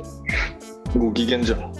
[0.00, 0.02] っ
[0.92, 0.98] て。
[0.98, 1.60] ご機嫌じゃん。
[1.60, 1.70] いや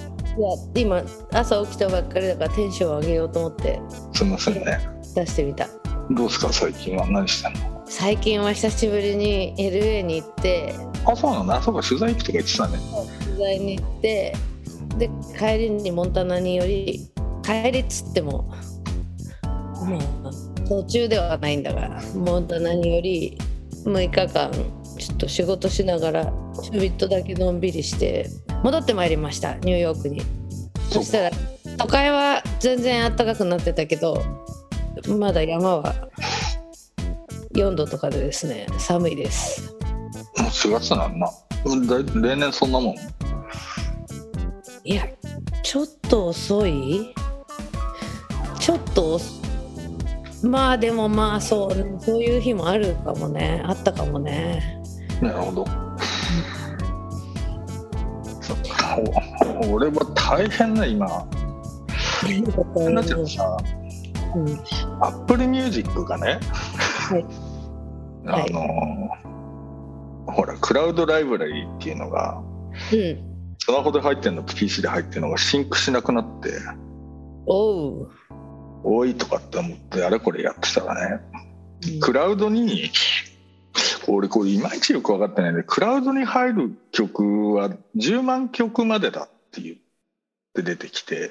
[0.75, 1.03] 今
[1.33, 3.81] 朝起きたばっかりだからテンション上げようと思って。
[4.13, 4.79] すいませんね。
[5.15, 5.69] 出してみた。
[6.11, 7.07] どうすか最近は？
[7.11, 7.83] 何してんの？
[7.87, 10.75] 最近は久しぶりに LA に行って。
[11.05, 12.79] あそうなんだあそうか取材行くとか言ってたね。
[13.25, 14.37] 取材に行って。
[14.99, 17.09] で帰りにモンタナにより
[17.43, 18.45] 帰りっつっても
[19.87, 20.31] まあ
[20.69, 23.39] 途中ではないんだがモンタナにより
[23.85, 24.51] 6日間
[25.03, 28.31] ちょっと仕事しながらちょびっとだけのんびりして
[28.63, 30.23] 戻ってまいりましたニューヨークに。
[30.91, 31.31] そしたら
[31.79, 34.23] 都会は全然暖かくなってたけど
[35.19, 36.09] まだ山は
[37.55, 39.75] 4度とかでですね寒いです。
[40.39, 42.95] もう4月なんだだ例年そんなもん？
[44.85, 45.09] いや
[45.63, 47.15] ちょっと遅い？
[48.61, 49.43] ちょっと遅
[50.43, 54.82] まあでもまあそうそういう日もあるかもねあったかもね
[55.23, 55.65] なるほど。
[58.41, 58.99] そっか。
[59.63, 61.07] お俺は大変だ今。
[62.91, 63.57] なっちゃうさ
[64.37, 64.51] うん
[65.01, 66.39] アップルミュージックがね、
[67.09, 67.25] はい。
[68.27, 69.09] あの
[70.33, 72.41] ほらクラウドライブラリーっていうのが
[72.93, 76.51] うんスマホで入ってるのと PC で入ってるのが sync しなくなって。
[77.47, 78.11] おう、
[78.83, 81.21] 多いとかって思ってあれこれやってたらね。
[81.95, 82.01] うん。
[82.01, 82.91] クラウドに
[84.09, 89.77] 俺これいまいちよく分かってないんでクラウドに入る曲は10万曲までだって言っ
[90.55, 91.31] て出てきて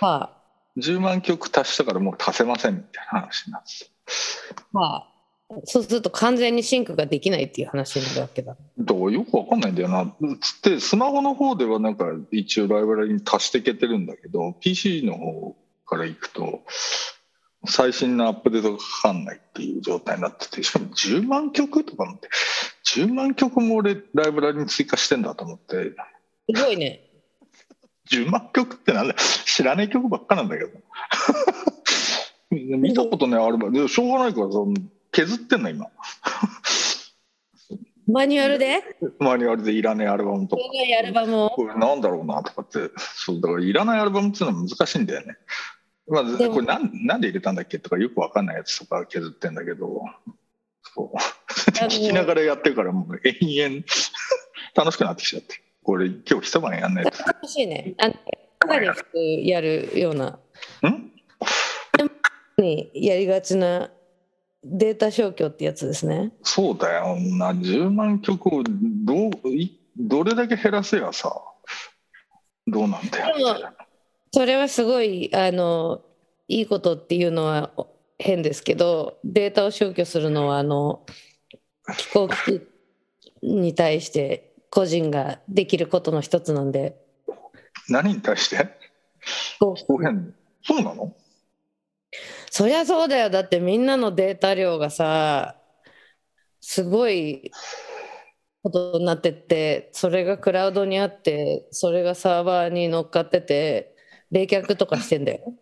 [0.00, 0.32] は
[0.78, 3.68] 10万曲足したからもう足せませんみたいな話になって。
[4.74, 5.16] あはあ
[5.64, 8.56] そうすると完全にシンクができないっていう話になるわけだ。
[8.78, 10.12] だからよく分かんないんだよな。
[10.40, 16.62] つってスマホの方ではなんか一応ライブラリに足していけてるんだけど PC の方から行くと
[17.66, 22.28] 最新のアップデートがかかんないっていう状態になっててしかも10万曲とか思って
[22.86, 25.92] 10万曲も俺ライブラリに追加してんだと思って。
[26.54, 27.02] すごいね。
[28.10, 30.70] 10万曲ってなんだ知らない曲ばっかなんだけど。
[32.50, 34.74] 見たことないアルバムしょうがないからその
[35.10, 35.86] 削ってんの今。
[38.08, 38.82] マニュアルで？
[39.18, 40.62] マニュアルでいらないアルバムとか。
[40.62, 41.50] 長いアルバムを？
[41.50, 42.92] これなんだろうなとかって。
[42.96, 45.36] そうだからいらないアルバムっていうのは難しいんだよね。
[46.08, 50.02] まあ、これなんなんで入れたんだっけとかよくわかんないやつとか削ってんだけど。
[50.94, 51.16] そう。
[51.72, 53.84] 聞きながらやってるからもう延々。
[54.74, 55.60] 楽しくなってきちゃって。
[55.82, 57.24] これ今日一晩やんないと。
[57.24, 57.94] 楽しいね。
[57.98, 58.10] あ
[58.60, 60.38] 中に普通やるような。
[60.88, 61.12] ん？
[62.58, 63.90] にやりがちな
[64.64, 66.32] データ消去ってやつですね。
[66.42, 67.16] そうだよ。
[67.20, 69.30] な10万曲をど
[69.96, 71.40] どれだけ減らせやさ。
[72.66, 73.75] どうなんだよ
[74.36, 76.02] それはすごいあの
[76.46, 77.70] いいことっていうのは
[78.18, 81.06] 変ですけどデータを消去するのはあの
[81.96, 82.60] 飛行機
[83.42, 86.96] に対して個人ができることの一つなんで。
[87.88, 88.68] 何に対して？
[89.58, 91.16] そうなの？
[92.50, 93.30] そりゃそうだよ。
[93.30, 95.56] だってみんなのデータ量がさ
[96.60, 97.52] すごい
[98.62, 103.95] ことになってってそれがクラウドにあってそれがサーバーに乗っかってて
[104.30, 105.54] 冷却とかしてんだよ。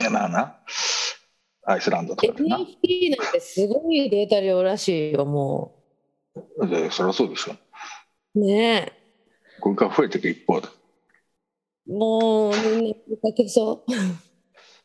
[0.00, 0.56] いやまあな。
[1.66, 2.58] アイスランドとかでな。
[2.58, 5.74] NFT なんてすごいデータ量らしいよも
[6.68, 7.54] でそりゃそうでしょ。
[8.34, 8.40] う。
[8.40, 8.92] ね
[9.60, 10.68] これから増えていく一方で。
[11.88, 13.84] えもうみんなかけそ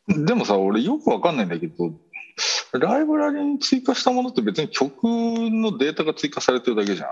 [0.08, 0.26] う。
[0.26, 1.92] でもさ俺よくわかんないんだけど
[2.74, 7.10] ライブラリに追加したものって別に曲のデータが追加されてるだけじゃん。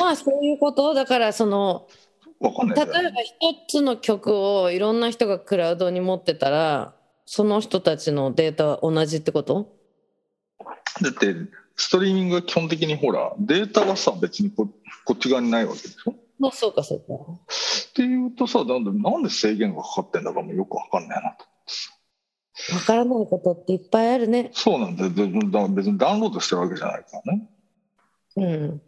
[0.00, 0.94] まあそういうこと。
[0.94, 1.88] だからその
[2.40, 6.94] わかんない例えば一つの曲をいろんな人がクラウドに持ってたら
[7.26, 9.76] その人たちのデータは同じってこと？
[11.02, 11.34] だって
[11.76, 14.68] ストリーミングは基本的にほらデータはさ別にこ
[15.04, 16.12] こっち側にないわけでしょ？
[16.12, 17.04] っまあそうかそうか。
[17.94, 21.44] ていうとさなんでなんで制限がかかってんだかもよくわかんないなと
[22.74, 24.50] わからないことっていっぱいあるね。
[24.52, 27.48] そうなんだだ別にダウンロードしてるわけじゃないからね
[28.36, 28.82] うん。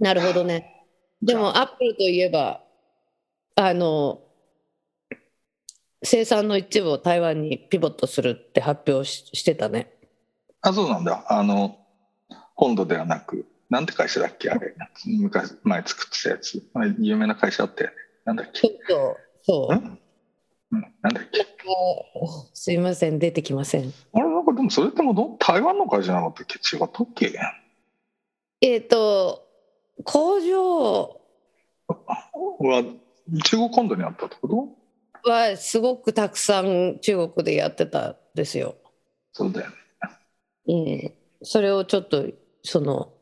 [0.00, 0.77] なるほどね。
[1.22, 2.62] でもアップルといえば
[3.56, 4.20] あの
[6.02, 9.92] 生産の一部を台湾にピボットするって発表ししてたね。
[10.60, 11.24] あそうなんだ。
[11.28, 11.76] あの
[12.54, 14.48] 本土ではなくなんて会社だっけ？
[14.48, 14.74] あれ。
[15.20, 16.62] 昔前作ってたやつ。
[17.00, 17.96] 有名な会社あったよね。
[18.24, 18.60] なんだっけ？
[18.60, 19.74] ちょっとそう。
[19.74, 19.98] ん？
[20.70, 21.46] うん、なんだっけ？
[22.54, 23.92] すいません出てきません。
[24.12, 26.58] あれなんかでもそれっても台湾の会社なかったっけ？
[26.76, 27.32] 違ったっけ？
[28.60, 29.47] えっ、と
[30.04, 31.20] 工場
[32.60, 32.84] は
[33.44, 34.48] 中国本土にあったってこ
[35.24, 35.30] と？
[35.30, 38.76] はすごくたくさん中国でやってたんですよ。
[39.32, 39.70] そうだよ
[40.66, 41.14] うん、ね。
[41.42, 42.26] それをちょっと
[42.62, 43.12] その、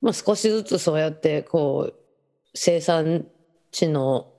[0.00, 1.94] まあ、少しずつそうやってこう
[2.54, 3.26] 生産
[3.70, 4.32] 地の、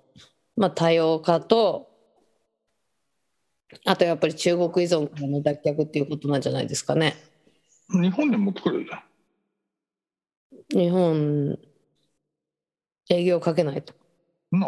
[0.55, 1.89] まあ、多様化と
[3.85, 7.15] あとやっぱり中国依存からの脱却っていうことなんじゃないですかね。
[7.89, 9.03] 日本に持ってくるじゃん。
[10.71, 11.57] 日本
[13.09, 13.93] 営業かけないと。
[14.51, 14.67] な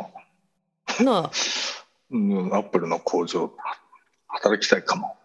[0.99, 1.31] あなあ
[2.11, 3.51] うん、アップルの工場
[4.27, 5.15] 働きたいかも。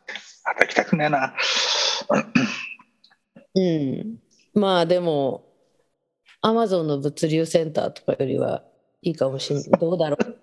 [0.44, 1.34] 働きたくねえな。
[3.54, 4.18] うん、
[4.54, 5.44] まあでも
[6.40, 8.62] アマゾンの物流センターとかよりは
[9.02, 10.36] いいかもしれないどうだろう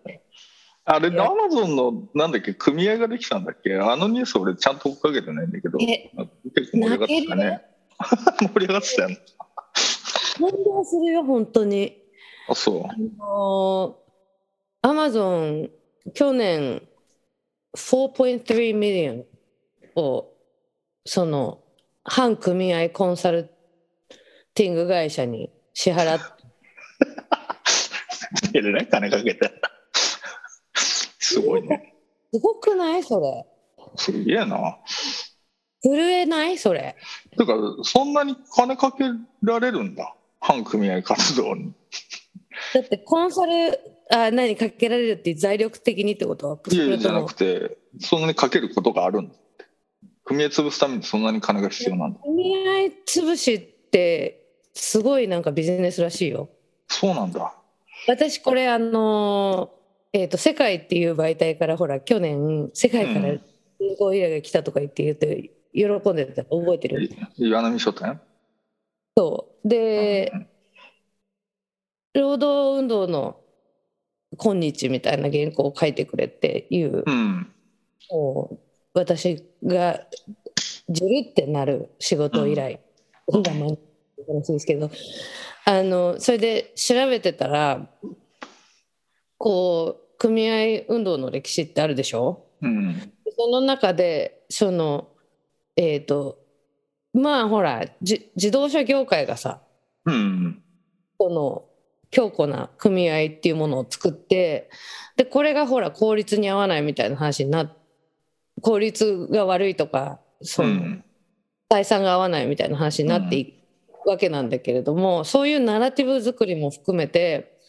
[0.87, 3.75] あれ、アマゾンのなんだっけ、組合ができたんだっけ？
[3.75, 6.11] あのニュース俺ちゃんと追っかけてないんだけど、え
[6.55, 7.61] 結構盛り上がってたね。
[8.53, 9.19] 盛り上がってたよね。
[10.39, 11.97] 感動するよ本当に。
[12.47, 12.83] あ、そう。
[12.85, 13.97] あの
[14.81, 15.69] アマゾン
[16.13, 16.81] 去年
[17.75, 19.25] 4.3 million
[19.95, 20.33] を
[21.05, 21.63] その
[22.03, 23.49] 反組合コンサル
[24.53, 26.35] ティング会社に支払って
[28.53, 29.51] えらい金かけて。
[31.19, 31.95] すごいね。
[32.33, 33.45] すごくないそれ
[33.95, 34.77] すげえな。
[35.81, 36.95] 震えないそれ
[37.37, 37.53] てか、
[37.83, 39.05] そんなに金かけ
[39.43, 40.15] られるんだ。
[40.47, 41.73] 反組合活動に。
[42.73, 43.79] だってコンサル
[44.11, 46.61] あ何かけられるって財力的にってこと？
[46.69, 49.65] いやいやじゃなもくて、そんなにかけることがあるんだって。
[50.23, 52.19] 組合潰すためにそんなに金が必要なんだ。
[52.21, 53.59] 組合潰しっ
[53.89, 54.45] て
[54.75, 56.49] すごいなんかビジネスらしいよ
[56.87, 57.55] そうなんだ。
[58.07, 59.71] 私これあの
[60.13, 63.41] えー、と世界っていう媒体からほら去年世界からうん
[63.79, 67.03] 銀行依頼が来たとか言って言って喜んでたの覚えてる？
[67.03, 68.21] い岩波書店？
[69.17, 70.31] そうで
[72.13, 73.39] 労働運動の
[74.37, 77.51] 今日みたいな原稿を書いてくれっていううん。
[78.11, 78.59] もう
[78.93, 80.01] 私が
[80.89, 82.79] ジュルってなる仕事依頼
[83.29, 83.69] がまあ
[84.27, 84.91] 話ですけど
[85.65, 87.89] あのそれで調べてたら
[89.37, 92.45] こう組合運動の歴史ってあるでしょ？
[92.61, 93.11] うん。
[93.37, 95.09] その中でその
[95.75, 96.39] えっ、と
[97.15, 99.61] まあほらじ自動車業界がさ
[100.05, 100.61] うん。
[101.17, 101.65] この
[102.11, 104.69] 強固な組合っていうものを作って
[105.15, 107.71] でこれがほら効率に合わないみたいな話にな
[108.61, 111.03] 効率が悪いとかそうの、ん。
[111.71, 113.63] 採算が合わないみたいな話になってい
[114.03, 117.59] くわけなんだけれども、そういうナラティブ作りも含めて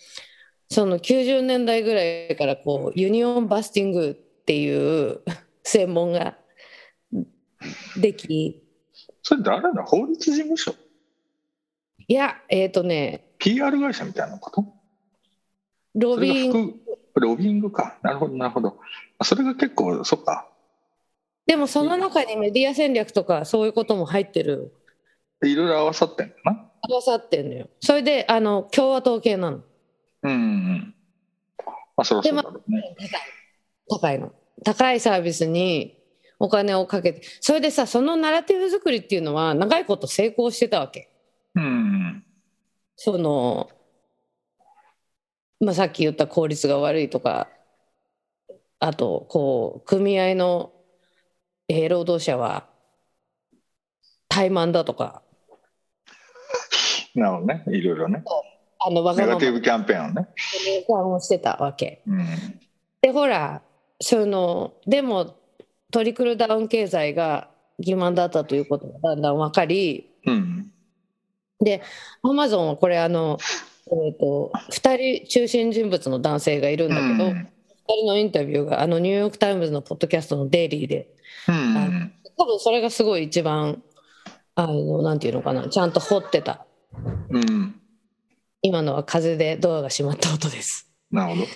[0.69, 5.21] その90年代ぐらいからこう union busting っていう
[5.63, 6.37] 専門が
[7.97, 8.63] でき
[9.29, 10.73] それ誰だ法律事務所？
[12.07, 14.65] いやえっ、とね ?PR 会社みたいなこと？
[15.97, 16.71] ロビーそれが
[17.13, 17.99] 副ロビングか。
[18.03, 18.79] なるほど、なるほど。
[19.19, 20.47] あそれが結構、そっか。
[21.45, 24.73] でもその中にメディア戦略とかそういうことも入ってる
[25.45, 26.71] いろいろ合わさってんだな？
[26.89, 29.61] 合わさってんのよそれであの共和党系なの
[30.23, 30.95] うんうん。
[31.97, 32.95] まあ、そりゃそろうね。
[33.91, 34.33] 高いの
[34.65, 35.99] 高いサービスに
[36.39, 41.11] お金をかけてそれでさそのナラティブ作りっていうのは長いこと成功してたわけ
[41.55, 42.25] うんうん。
[42.97, 43.71] その、
[45.61, 47.49] まあ、さっき言った効率が悪いとか
[48.79, 50.73] あとこう組合の、
[51.69, 52.67] えー労働者は
[54.29, 55.23] 怠慢だとか
[57.17, 57.65] なるほどね。
[57.69, 58.23] いろいろね。
[58.79, 60.29] あのわがままネガティブキャンペーンをね。
[60.89, 62.03] をしてたわけ。
[62.07, 62.27] うん。
[63.01, 63.63] でほら
[64.01, 65.35] そのでも
[65.93, 67.51] トリクルダウン経済が
[67.81, 70.73] 欺瞞だったということがだんだん分かりうん。
[72.23, 73.39] アマゾンはこれあの、
[73.87, 77.49] えー、と2人中心人物の男性がいるんだけど、2うん
[77.89, 81.09] 人のインタビューがあのニューヨーク・タイムズのポッドキャストのデイリーで
[81.49, 82.13] うん。
[82.37, 83.83] 多分それがすごい一番
[84.57, 86.67] あのなんていうのかなちゃんと掘ってた
[87.31, 87.81] うん。
[88.63, 90.91] 今のは風でドアが閉まった音です。
[91.11, 91.47] なるほど。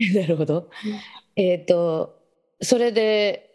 [0.20, 0.70] なるほど。
[1.36, 2.18] えっ、と
[2.60, 3.49] それで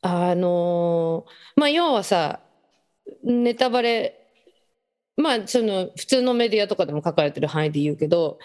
[0.00, 1.26] あの
[1.56, 2.40] まあ要はさ
[3.24, 4.26] ネタバレ
[5.16, 8.38] まあその普通のメディアとかでも書かれてる範囲で言うけど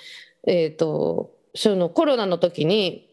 [0.48, 3.10] えっ、とそのコロナの時に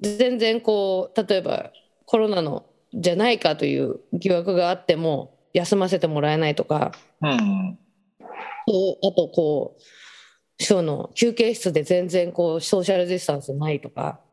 [0.00, 1.70] 全然こう例えば
[2.06, 7.78] コロナのじゃないかという疑惑があっても休ませてもらえないとかうん。
[8.66, 14.29] とあとこうその休憩室で全然こうソーシャルディスタンスないとかうん。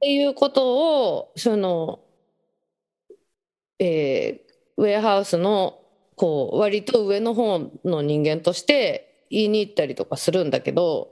[0.00, 2.00] っていうことをその、
[3.78, 5.78] えーウェアハウスの
[6.16, 11.10] こう割と上の方の人間として言いに行ったりとかするんだけど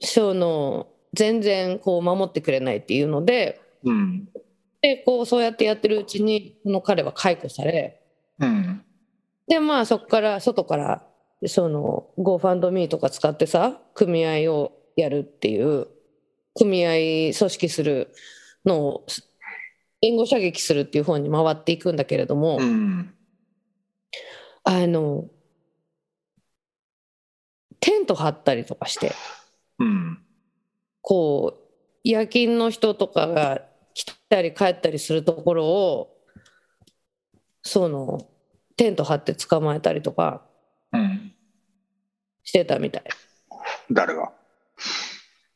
[0.00, 4.28] その全然こう守ってくれないっていうのでうん。
[4.82, 8.02] でこうそうやってやってるうちにこの彼は解雇され
[8.38, 8.84] うん。
[9.48, 11.06] でまあそこから外から
[11.46, 15.88] その GoFundMe とか使ってさ組合をやるっていう
[16.54, 18.14] 組合組織する
[18.64, 19.06] のを
[20.02, 23.14] 援護射撃するっていう方に回っていくんだけれども、うん。
[24.64, 25.28] あの
[27.80, 29.12] テント張ったりとかして
[29.78, 30.18] うん。
[31.00, 31.62] こう
[32.04, 33.62] 夜勤の人とかが
[33.94, 36.16] 来たり帰ったりするところを
[37.62, 38.28] その
[38.76, 40.42] テント張って捕まえたりとか
[40.92, 41.32] うん。
[42.44, 43.04] してたみたい。
[43.90, 44.32] 誰が？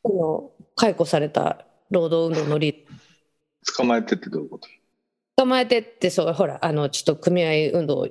[0.05, 4.69] その解雇された労働運動のリーダー捕まえてってどういうこと？
[5.37, 8.09] 捕まえてってそうほらあのちょっと組合運動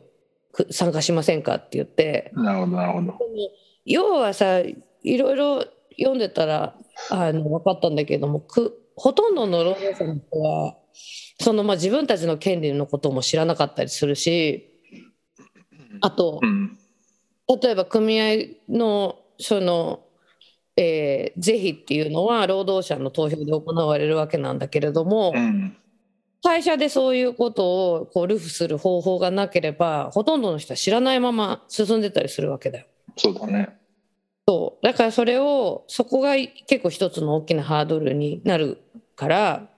[0.51, 3.17] く参加しませんかって言ってなるほど、なるほど。
[3.85, 5.65] 要はさいろいろ
[5.97, 6.75] 読んでたら
[7.09, 10.75] あの分かったんだけどもくほとんどの労働者の人は
[11.39, 14.71] その、まあ、自分たちの権利のことも知らなかったりするし
[16.01, 16.77] あとうん。
[17.61, 18.25] 例えば組合
[18.67, 20.04] のその、
[20.77, 25.77] えー是非っていうのは労働者の投票で行われるわけなんだけれども、うん。
[26.43, 32.85] 会社でそういうことをこうルフする方法がなければほとんどの人は知らないまま進んでたりするわけだよ。
[33.17, 33.75] そうだね。
[34.47, 38.77] そうだからそれをそこが結構一つの大きなハードルになる
[39.15, 39.69] から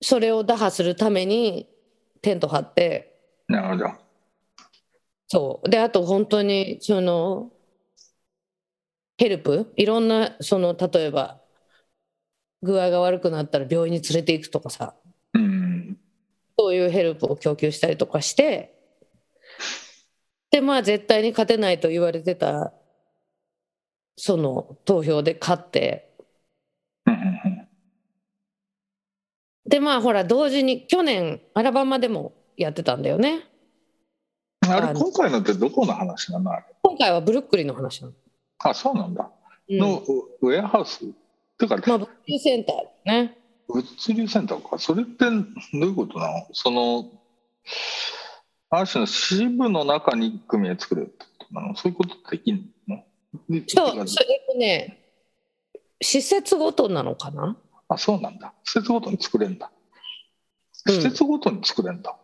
[0.00, 1.68] それを打破するために
[2.22, 4.05] テント張ってなるほど。
[5.28, 5.68] そう。
[5.68, 7.50] であと本当にその
[9.18, 9.72] ヘルプ？
[9.76, 11.40] いろんなその例えば
[12.62, 14.94] 具合が悪くなったら病院に連れて行くとかさ。
[15.34, 15.98] うん。
[16.58, 18.74] そういうヘルプを供給したりとかして。
[20.50, 22.72] でまあ絶対に勝てないと言われてた
[24.16, 26.14] その投票で勝って。
[29.68, 33.30] でまあほら同時に去年アラバマでもやってたんだよね。
[33.30, 33.42] うん。
[34.60, 36.50] あれ、今回のってどこの話なの？
[36.82, 38.14] 今回はブルックリンの話なの、
[38.58, 39.30] あ、そうなんだ。
[39.68, 40.02] うんの、
[40.42, 41.04] ウェアハウス？
[41.04, 41.08] っ
[41.58, 43.84] てか、まあ物流センターね物
[44.14, 44.78] 流センターか。
[44.78, 46.46] それってどういうことなの？
[46.52, 47.10] その、
[48.70, 51.76] ある種の支部の中に組合作るってことなの？
[51.76, 53.04] そういうことできんの？
[53.68, 54.98] そうそれとね
[56.00, 57.56] 施設ごとなのかな？
[57.88, 58.52] あ、そうなんだ。
[58.64, 59.70] 施設ごとに作れんだ。
[60.86, 62.16] うん施設ごとに作れんだ。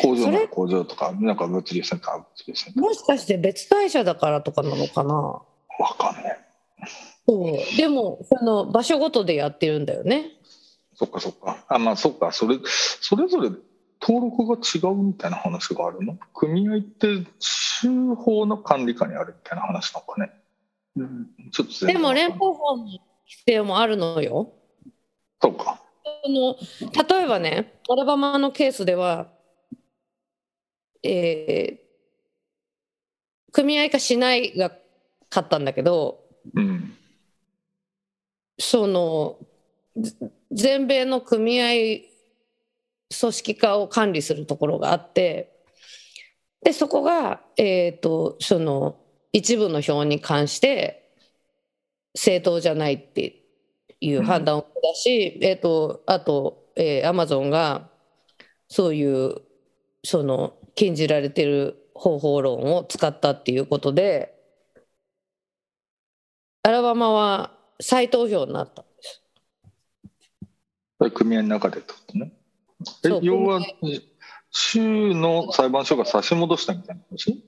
[0.00, 2.82] 工場工場とか、なんか物流センター、物流センター。
[2.82, 5.14] もしかして別会社だからとかなのかな？
[5.14, 5.44] わ
[5.98, 6.40] かんない。
[7.26, 10.26] そうでもその場所ごとでやってるんだよね
[10.94, 11.64] そっかそっか。
[11.68, 12.32] あ、まあそっか。
[12.32, 12.58] それ、
[13.00, 13.50] それぞれ
[14.00, 16.18] 登録が違うみたいな話があるの？
[16.34, 20.30] 組合って州法の管理下にあるみたいな話なのかね？
[20.96, 23.00] うん、ちょっとでも連邦法の規
[23.46, 24.52] 定もあるのよ。
[25.42, 25.80] そうか。
[26.24, 26.56] その
[27.18, 29.28] 例えばねアラバマのケースでは、
[31.04, 31.84] えー
[33.54, 34.72] 組合化しないが
[35.30, 36.96] 勝ったんだけどうん。
[38.58, 39.38] その
[39.96, 40.12] ぜ
[40.50, 41.66] 全米の組合
[43.18, 45.52] 組織化を管理するところがあって
[46.62, 48.96] でそこが、えー、とその
[49.32, 51.12] 一部の票に関して
[52.14, 53.42] 正当じゃないって
[54.00, 57.88] いう判断を下し、えー、とあと、えー、アマゾンが
[58.68, 59.36] そういう
[60.04, 64.34] その禁じられてる方法論を使ったっていうことで
[66.62, 69.22] アラバマは再投票になったんです。
[71.12, 72.32] 組合の中でってことね。
[73.22, 74.00] 要は組、
[74.50, 77.44] 州の裁判所が差し戻したみたいな話？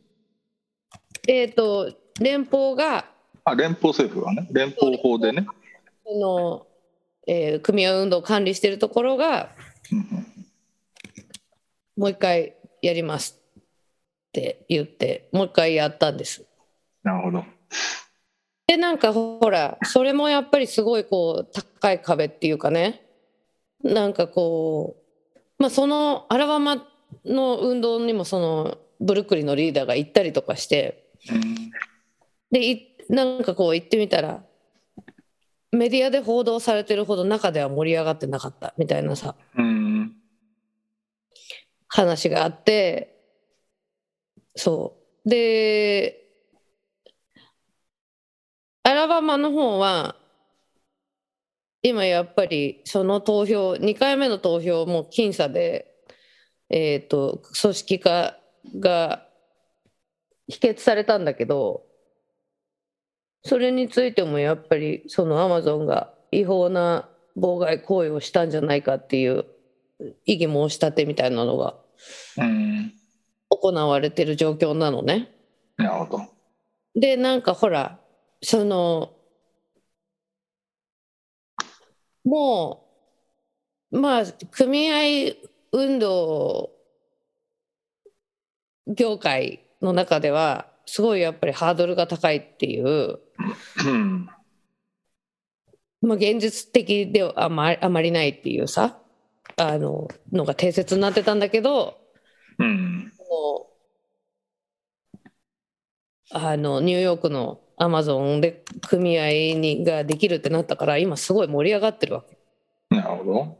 [1.26, 3.06] えー、と連邦が
[3.44, 5.46] あ、連邦政府がね、連邦法でね。
[6.04, 6.66] その、
[7.26, 9.48] えー組合運動を管理しているところが
[9.90, 10.26] うんうん
[11.96, 12.55] もう一回
[12.86, 13.62] やりますっ
[14.32, 16.44] て言ってもう一回やったんです。
[17.02, 17.44] なるほど。
[18.66, 21.50] でなんかほらそれもやっぱりすごいこう
[21.80, 23.06] 高い壁っていうかね
[23.82, 24.96] なんかこ
[25.34, 26.84] うまあそのアラバマ
[27.24, 31.70] の運動にもそのブルックリンのリーダーが行ったりとかしてうん
[32.50, 34.42] でいなんかこう行ってみたら
[35.72, 39.65] メディアで報道されてるほど中では盛り上がってなかったみたいなさうん。
[41.96, 43.16] 話があって
[44.54, 46.28] そうで
[48.82, 50.14] アラバマの方は
[51.82, 55.90] 今やっぱりその投票2回目の投票も僅差で、
[56.68, 58.36] えー、と組織化
[58.78, 59.26] が
[60.48, 61.84] 否決されたんだけど
[63.42, 69.46] それについてもやっぱりそのアマゾンが違法な妨害行為をしたんじゃないかっていう
[70.26, 71.85] 異議申し立てみたいなのが。
[73.48, 75.30] 行われてる状況なのね。
[75.76, 76.36] なるほど。
[76.94, 78.00] でなんかほら
[78.42, 79.12] その
[82.24, 82.88] も
[83.92, 85.36] うまあ組合
[85.72, 86.70] 運動
[88.86, 93.18] 業界の中ではすごいやっぱりハードルが高いっていう、
[93.84, 94.28] うん。
[96.02, 98.98] まあ、現実的ではあまあまりないっていうさ
[99.56, 101.98] あののが定説になってたんだけど
[102.58, 103.12] うん。
[106.30, 112.36] あのニューヨークのアマゾンで組合にができるってなったから今すごい盛り上がってるわけ。
[112.90, 113.58] なるほど。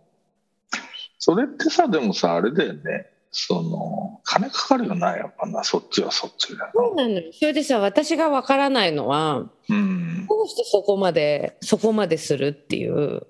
[1.18, 3.06] それってさ、でもさ、あれだよね。
[3.30, 9.50] その、金かかるよな、やっぱな、そっちはそっちだそうなのよそれでさ私がわからないのはな。
[9.70, 10.26] うん。
[10.26, 13.26] どうしてそこまでそこまでするっていう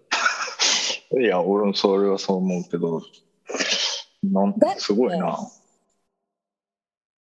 [1.13, 3.03] いや、俺もそれはそう思うけど、
[4.23, 5.39] なんすごいな。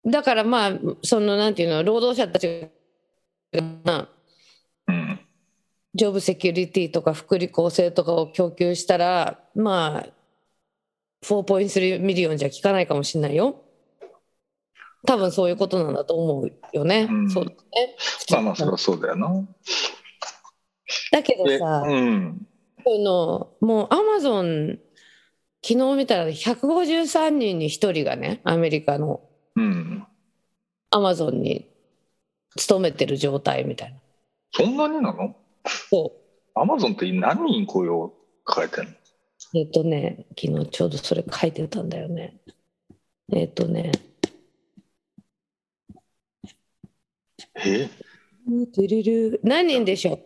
[0.06, 2.68] だからまあそのなんていうの労働者たち
[3.52, 4.08] が
[4.88, 5.20] うん。
[5.94, 10.06] job security とか福利厚生とかを要求したらまあ
[11.24, 13.62] 4.3 million じゃ効かないかもしれないよ
[15.06, 17.56] 多分そういうことなんだと思うよね、うんそうだね
[18.30, 19.28] まあまあ、そりゃそうだよな。
[21.12, 22.46] だけどで、さ、うん。
[22.84, 24.78] そのもうアマゾン
[25.66, 29.20] 昨日見たら153人に1人がねアメリカの
[29.56, 30.06] うん。
[30.90, 31.68] アマゾンに
[32.56, 33.98] 勤めてる状態みたいな。
[34.52, 35.36] そんなになの？
[35.90, 36.12] そ
[36.54, 36.60] う。
[36.60, 38.12] アマゾンって何人雇用
[38.44, 38.90] 抱えてんの？
[39.54, 42.36] えっ、とね、昨日ちょうどそれ書いてたんだよね。
[43.32, 43.92] えっ、とね、
[47.56, 47.88] え？
[48.74, 50.18] トゥルル何人でしょう？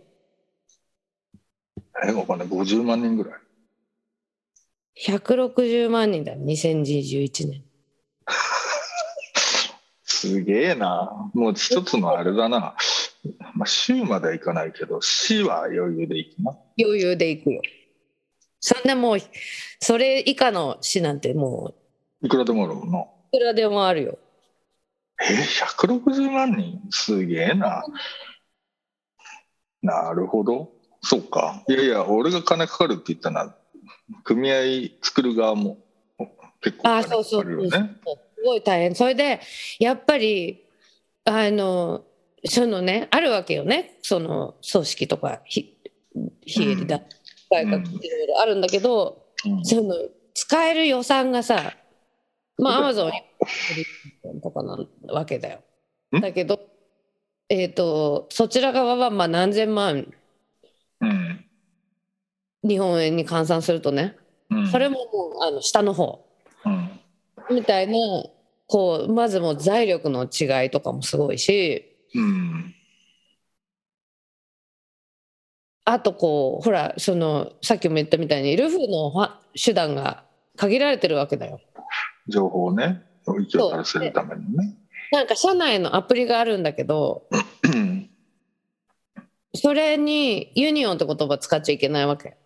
[2.05, 2.49] え、わかんない。
[2.49, 3.41] 50万人ぐらい。
[5.07, 7.65] ?160 万人だ、2021年。
[10.05, 11.31] すげえな。
[11.35, 12.77] もう一つのあれだな。
[13.55, 16.59] まあ、州まではいかないけど、市は余裕で行くな。
[16.79, 17.63] 余裕で行くよ。
[18.61, 19.19] そんなもう、
[19.81, 21.75] それ以下の市なんても
[22.23, 22.99] いくらでもあるもんな。
[22.99, 23.03] う、
[23.37, 24.19] いくらでもあるよ。
[25.21, 26.81] え、160万人？
[26.91, 27.85] すげえな。
[29.83, 30.73] なるほど。
[31.03, 31.63] そうか。
[31.69, 33.55] いやいや、俺が金かかるって言ったのは、
[34.25, 34.55] 組合
[35.03, 35.79] 作る側も
[36.61, 37.71] 結構ああ、金そうそうそう。
[37.71, 37.97] かかるよね。
[38.37, 38.95] すごい大変。
[38.95, 39.41] それで、
[39.79, 40.65] やっぱり、
[41.25, 42.05] あの、
[42.45, 43.99] そのね、あるわけよね。
[44.03, 45.77] その組織とか、ひ
[46.47, 47.01] 非営利だ。
[47.51, 49.95] 改革いろいろあるんだけど、うんその
[50.35, 51.75] 使える予算がさ、
[52.59, 55.61] まあ、アマゾそうンとかなわけだよ。
[56.17, 56.61] んだけど、
[57.49, 60.13] えっ、と、そちら側はまあ何千万、
[61.01, 61.45] うん。
[62.63, 64.17] 日本円に換算するとね、
[64.51, 64.67] うん。
[64.69, 66.27] それももうあの下の方。
[66.65, 67.01] うん。
[67.55, 67.95] みたいな、
[68.67, 72.75] こう、まずもう財力の違いとかもすごいし、うん。
[75.85, 80.25] あとこう、ほら、その、さっきも言ったみたいに、ルフのは手段が
[80.57, 81.61] 限られてるわけだよ。
[82.29, 84.77] 情報をね、行き渡らせるためにね。
[85.13, 87.27] なんか社内のアプリがあるんだけど、
[87.63, 87.98] う ん
[89.55, 92.37] それにユニオンって言葉使っちゃいけないわけ。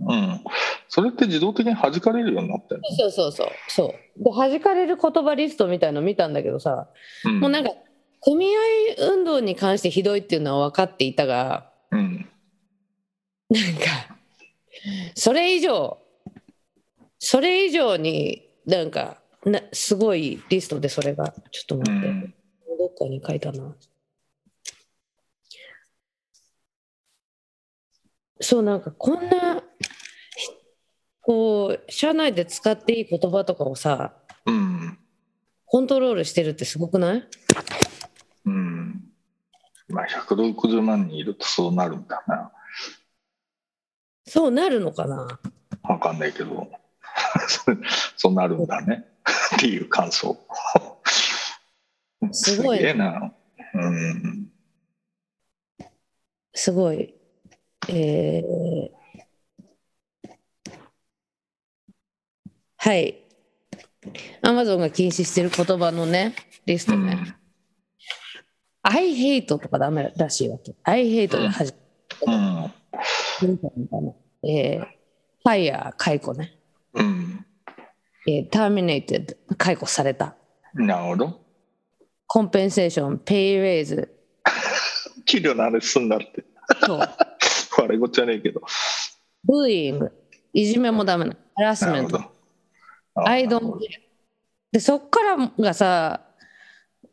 [0.00, 0.40] うん。
[0.88, 4.24] それって自動的に弾かれるようになってるそうそうそうそう。
[4.24, 6.88] で弾かれる言葉リストみたいの見たんだけどさ、
[7.24, 7.70] の、うん、もうなんか
[8.22, 8.58] 組合
[8.98, 12.28] 運動に関してひどいっていうのは分かっていたが、うん。
[13.48, 14.16] なんか
[15.14, 15.98] それ以上
[17.18, 22.34] それ以上になんかなすごいリストでそれがちょっとう待って、ん。
[22.78, 23.74] どっかに書いたな。
[28.40, 29.62] そうなんかこんな
[31.22, 34.98] こう社内で使っていい言葉とかをさうん。
[35.64, 37.28] コントロールしてるってすごくない？
[38.44, 39.02] うん。
[39.88, 42.52] まあ、160万人いるとそうなるんだな。
[44.28, 45.40] そうなるのかな？
[45.82, 46.70] わかんないけど、
[48.16, 49.06] そうなるんだね。
[49.56, 50.38] っていう感想。
[52.30, 53.32] すごいねげえな。
[53.74, 54.52] うん。
[56.54, 57.15] すごい。
[57.88, 58.96] えー
[62.86, 63.16] はい。
[64.42, 67.36] アマゾンが禁止してる言葉のね、リストね。
[68.82, 70.72] I hate とかダメらしいわけ。
[70.84, 71.74] I hate で始
[72.24, 72.32] うん。
[72.32, 72.70] ま
[73.42, 74.48] る。
[74.48, 74.86] えー、
[75.44, 76.56] fire 解雇ね。
[76.94, 77.44] うん。
[78.28, 80.36] えー、terminated 解雇された。
[80.74, 81.40] なるほど。
[82.28, 84.16] コンペンセーション、ペイレイズ、
[85.24, 86.44] 給料の話すんなって。
[86.84, 87.00] そう
[87.86, 88.62] 悪いこっちゃねえけど。
[89.44, 90.12] ブーイング
[90.52, 93.28] いじめもダメなのハラスメントなるほど。
[93.28, 93.80] あ I don't care
[94.72, 96.20] でそっからがさ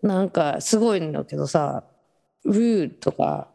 [0.01, 1.83] なんかすごいんだけどさ
[2.45, 3.47] rude とか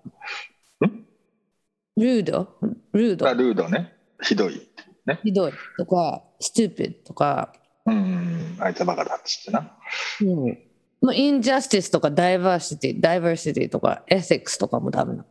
[0.84, 2.46] ん？Rude
[2.92, 3.92] ルードあルードね。
[4.22, 4.68] ひどい。
[5.06, 5.20] ね。
[5.22, 7.52] ひどいとか stupid とか、
[7.86, 8.56] うん。
[8.60, 9.76] あいつバカだっつってな。
[10.22, 10.58] うん、
[11.02, 15.26] まあ injustice とか diversity diversity とか ethics とかもダメな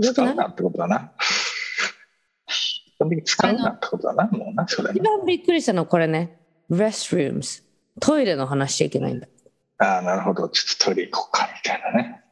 [0.00, 1.12] 使うなってことだな。
[2.46, 5.02] 基本的に使うなってことだな、もうな、それ一ね。
[5.02, 6.38] 番びっくりしたのはこれね
[6.70, 7.62] restrooms
[8.00, 9.26] トイレの話しちゃいけないんだ
[9.78, 10.48] ああ、なるほど。
[10.48, 12.22] ちょっとトイレ行こうか、みたいなね。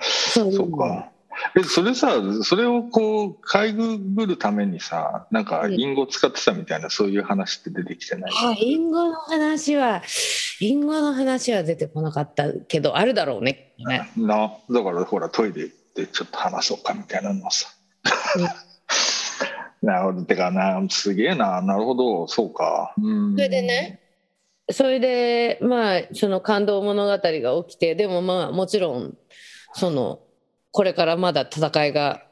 [0.00, 1.10] そうそうか。
[1.56, 8.30] え、それさ、それをこう、かいぐぐるためにさ、なんか、うん隠語使ってたみたいな、そういう話って出てきてない？
[8.34, 10.02] あ、インゴの話は、
[10.60, 13.74] インゴの話は出てこなかったけど、あるだろうね。
[13.78, 17.68] ねな、だからほら、トイレ行ってちょっと話そうかみたいなのをさ。
[19.82, 20.22] なるほど。
[20.24, 21.62] てかな、すげえな。
[21.62, 22.28] なるほど。
[22.28, 22.94] そうか。
[22.98, 23.34] うん。
[23.34, 24.00] それでね。
[24.70, 29.16] それで、まあ、その感動物語が起きて、でもまあ、もちろん、
[29.72, 30.20] その、
[30.70, 32.22] これからまだ戦いが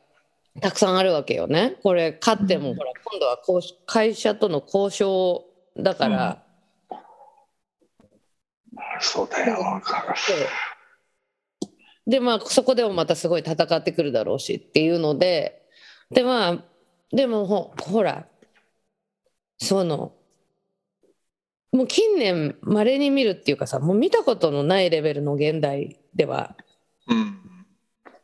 [0.60, 1.76] たくさんあるわけよね。
[1.82, 6.42] これ、勝っても、うんほら、今度はこう会社との交渉だから、
[9.00, 9.56] そうだよ。
[12.08, 15.62] でまあそこでもまたすごい戦ってくるだろうしっていうので
[16.10, 16.64] でまあ
[17.14, 18.26] でもほほら
[19.58, 20.14] その
[21.70, 26.56] もう近年まれに見るっていうかさもう見たことのないレベルの現代では
[27.06, 27.38] うん。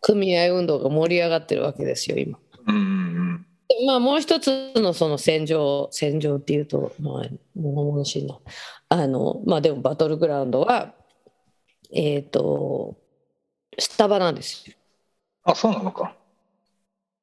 [0.01, 2.39] 組合運動が盛り上がってるわけですよ今。
[2.67, 8.39] うんうんでまあもう一つのその戦場戦場っていうとまあ物々しいな
[8.91, 10.95] あのまあでもバトルグラウンドは
[11.91, 12.99] えっ、と
[13.79, 14.77] スタバなんですよ。
[15.45, 16.15] あ、そうなのか。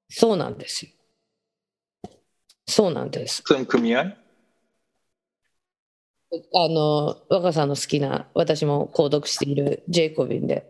[0.09, 0.91] そうなんですよ。
[2.67, 3.43] そうなんです。
[3.45, 4.15] それも組合？
[6.53, 10.65] あの若さんの好きな私も購読しているジェイコビンで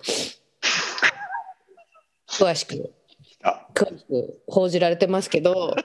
[2.28, 2.92] 詳しく
[3.44, 5.76] あ、詳しく報じられてますけど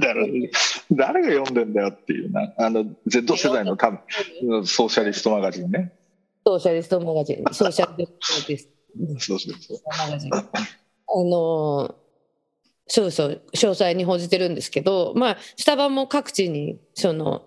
[0.00, 0.50] 誰
[0.90, 2.54] 誰が読んでんだよっていうな。
[2.56, 5.92] あの、Z 世代の多分、ソーシャリストマガジンね。
[6.46, 8.06] ソーシャリストマガジンソーシャリ
[8.58, 8.75] スト
[9.18, 9.78] そうそうそう。
[11.08, 11.94] あの
[12.88, 17.46] そうそう詳細に報じてるんですけどまあスタバも各地にその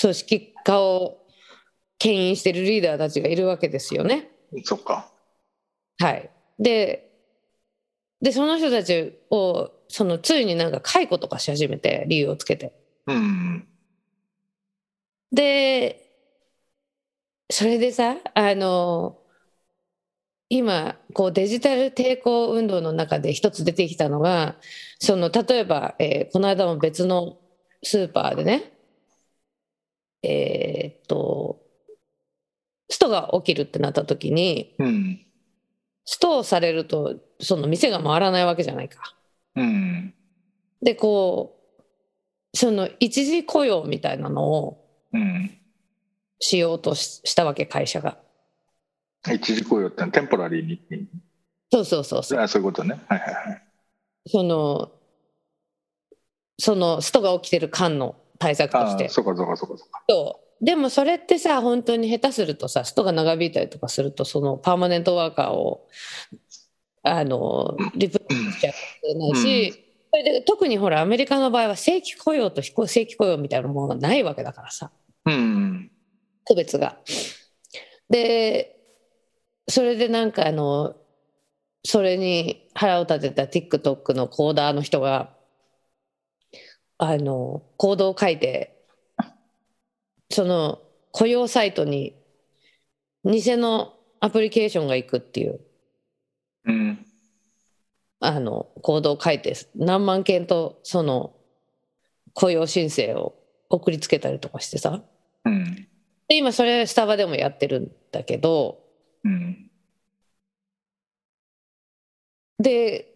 [0.00, 1.18] 組織化を
[1.98, 4.30] 牽引してるリーダーたちがいるわけですよね。
[4.64, 5.10] そっか。
[5.98, 7.10] はい、で
[8.20, 12.72] でその人たちをそのついになんか解雇とかし始めて理由をつけて
[13.06, 13.66] うん。
[15.32, 16.04] で
[17.50, 19.18] それでさあの
[20.50, 24.56] 今こうデジタル抵抗運動の中で一つ出てきたのが
[24.98, 27.38] その例えば、えーこの間も別の
[27.82, 28.72] スーパーでね
[30.22, 31.60] えーっと
[32.90, 35.24] ストが起きるってなった時にうん。
[36.10, 39.14] ストをされるとその店が回らないわけじゃないか。
[39.56, 40.14] うん。
[40.80, 41.60] でこ
[42.54, 45.50] うその一時雇用みたいなのをうん。
[46.40, 48.18] しようとししたわけ会社が。
[49.26, 50.80] 一時雇用ってのはテンポラリーに。
[51.70, 52.40] そうそうそうそう。
[52.40, 53.00] あそういうことね。
[53.08, 53.62] はいはいはい。
[54.26, 54.92] その
[56.58, 59.08] そのストが起きてる間の対策として。
[59.08, 60.02] そうかそうかそうかそうか。
[60.08, 65.86] そうでもそれってさ本当に下手するとさストが長引いたりとかするとそのパーマネントワーカーを
[67.04, 68.72] あのリプレイしちゃ
[69.16, 69.72] ないし、
[70.10, 74.90] それで特にほらアメリカの場合は正規雇用と非正規雇用みたいなものがないわけだからさ
[75.26, 75.92] うん。
[76.44, 76.98] 区別が。
[78.10, 78.77] で
[79.68, 80.96] それでなんかあの
[81.84, 85.34] それに腹を立てた TikTok のコーダーの人が
[86.98, 88.76] あのコードを書いて
[90.30, 90.80] その
[91.12, 92.16] 雇用サイトに
[93.24, 95.60] 偽のアプリケーションが行くっていう
[96.64, 97.04] うん。
[98.20, 101.36] あのコードを書いて何万件とその
[102.34, 103.36] 雇用申請を
[103.70, 105.02] 送りつけたりとかしてさ
[105.44, 105.88] うん。
[106.26, 108.87] で今それスタバでもやってるんだけど
[109.24, 109.70] うん。
[112.58, 113.14] で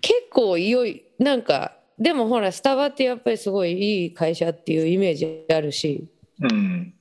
[0.00, 6.08] 結構いよいなんかでもほらスタバってやっぱりすごいいい会社っていうイメージあるし
[6.40, 6.94] うん。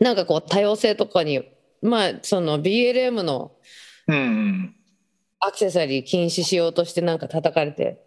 [0.00, 1.42] なんかこう多様性とかに
[1.82, 3.52] まあその BLM の
[4.06, 4.76] うん。
[5.40, 8.02] アクセサリー禁止しようとしてなんか叩かれて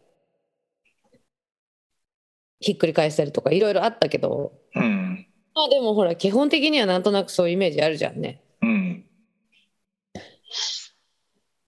[2.60, 5.29] ひっくり返したりとかいろいろあったけどうん。
[5.60, 8.42] まあでもほら基本的にはなんとなくそういうイメージあるじゃんね。
[8.62, 9.06] うん、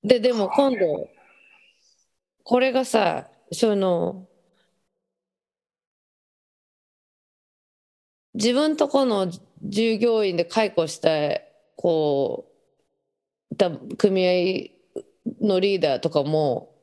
[0.01, 1.09] ででも今度
[2.45, 4.29] これがさその
[8.33, 9.29] 自分とこの
[9.61, 11.41] 従業員で解雇した
[11.75, 12.49] こ
[13.51, 14.71] う組
[15.41, 16.73] 合のリーダーとかも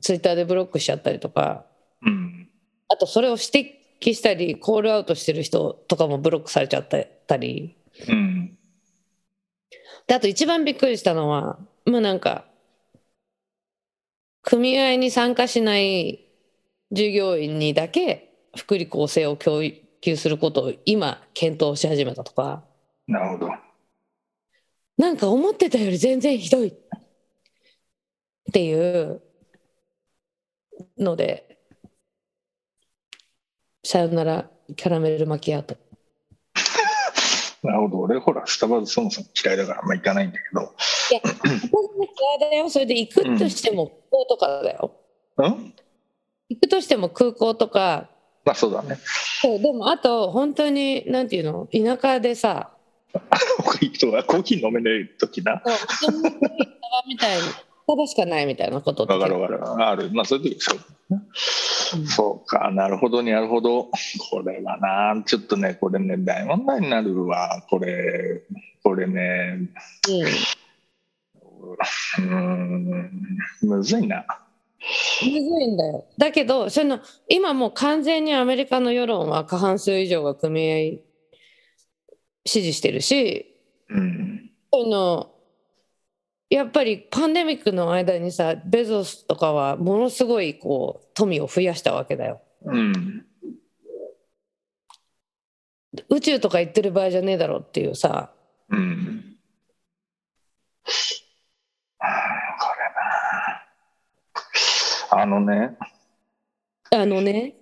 [0.00, 1.64] ツイッターでブロックしちゃったりとか、
[2.02, 2.48] うん、
[2.88, 7.76] あとそれをして摘したりコールアウトしてる人とかもブロックされちゃったり
[8.08, 8.56] うん。
[10.06, 12.44] であと一番びっくりしたのはまあなんか
[14.42, 16.28] 組合に参加しない
[16.92, 19.60] 従業員にだけ福利厚生を供
[20.00, 22.62] 給することを今検討し始めたとか
[23.08, 23.50] なるほど。
[24.98, 26.72] なんか思ってたより全然ひどいっ
[28.52, 29.20] ていう
[30.98, 31.45] ので
[33.86, 35.76] さよならキャラメルマキアート
[37.62, 37.98] なるほど。
[38.00, 40.60] 俺、ほら、スタバそもそも嫌いだから、あんま行かないんだけど。
[40.60, 42.04] いや、ここが
[42.38, 42.70] 嫌いだよ。
[42.70, 44.92] それで行くとしても空港とかだよ。
[45.38, 45.74] うん？
[46.48, 48.08] 行くとしても空港とか、
[48.44, 48.98] まあ、そうだね。
[49.42, 51.68] そうでもあと本当になんていうの？
[51.72, 52.70] 田舎でさ、
[53.12, 55.54] コーヒー飲めない時な。
[55.54, 55.62] もう
[57.08, 57.42] みたいに
[57.86, 59.86] スタバしかないみたいなことってわかるわかる。
[59.86, 60.10] ある。
[60.12, 60.74] まあ、そういう時でしょ。
[62.04, 63.84] そうか、なるほど、なるほど。
[64.28, 67.62] これはな、ちょっとね、これね、大問題になるわ。
[67.70, 68.42] これ、
[68.82, 69.70] これね、
[70.08, 70.22] うん、
[71.74, 73.10] うーん、
[73.62, 74.26] むずいな。
[75.22, 76.06] むずいんだよ。
[76.18, 80.76] だけどその今もう完全にアメリカの世論は過半数以上が組合
[82.44, 83.46] 支持してるし
[83.88, 84.50] うん。
[84.72, 85.35] その
[86.48, 92.40] やっぱりパンデミックの間にさベゾスとかはものすごいこう富を増やしたわけだよ。
[92.64, 93.26] うん。
[96.08, 98.30] 宇宙とか行ってる場合じゃねえだろっていうさ
[98.68, 99.36] うん。
[101.98, 102.08] あー
[102.60, 102.68] こ
[105.10, 105.22] れな。
[105.22, 105.76] あのね、
[106.90, 107.54] あのね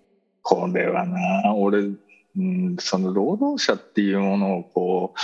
[0.43, 1.97] これはな、俺、う
[2.37, 5.19] ん、その労働者っていうものをこう、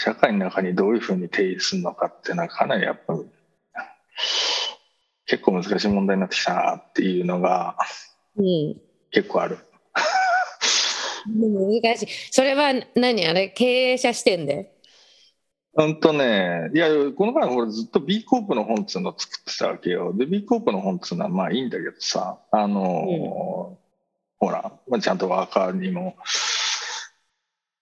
[0.00, 3.18] 社会の中にどういうふうに定義するのかっていうのはかなりやっぱ、
[5.26, 7.76] 結構難しい問題になってきたなっていうのが
[8.36, 8.76] うん
[9.10, 9.58] 結構ある。
[11.26, 13.48] でも難しいそれは何あれ？
[13.48, 14.72] 経営者視点で？
[15.74, 20.12] うんとね、いや、この前俺ずっと B コープの本っつうのを作ってたわけよ。
[20.12, 23.78] で、B コープの本っつうのはまあいいんだけどさ、あの、
[24.38, 26.16] ほら、まあ、ちゃんとワーカーにも、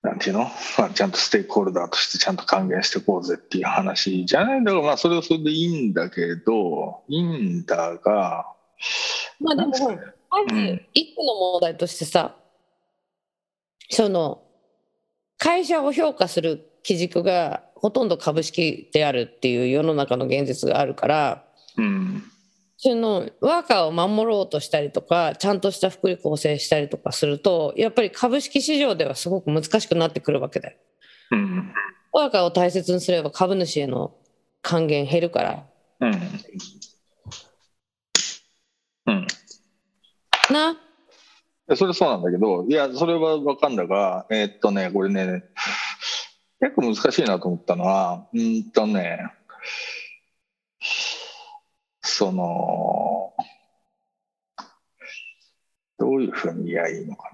[0.06, 0.44] なんていうの、
[0.78, 4.60] まあ、ちゃんとステークホルダーとしてちゃんと還元していこうぜっていう話じゃない？
[4.60, 8.46] んだから、まあそれはそれでいいんだけど、いいんだが、
[9.40, 12.36] まあでもまず一個の問題としてさ
[13.90, 14.42] その
[15.38, 21.44] 会社を評価する基軸がほとんど株式であるっていう世の中の現実があるから
[21.76, 22.22] うん、
[22.86, 30.76] そのワーカーを守ろうとしたりとかちゃんとした福利厚生したりとかするとやっぱり株式市場ではすごく難しくなってくるわけだよ。
[31.32, 31.72] うん、
[32.12, 34.14] ワーカーを大切にすれば株主への
[34.62, 35.66] 還元減るから
[35.98, 36.12] うん。
[39.06, 39.26] うん。
[40.52, 40.76] な？
[41.74, 45.42] それはそうなんだけど、いや、それは分かんだが、えーっとね、これね、
[46.60, 49.18] 結構難しいなと思ったのは、うーんとね、
[52.18, 53.34] その、
[55.98, 57.30] どういうふうに言えばいいのか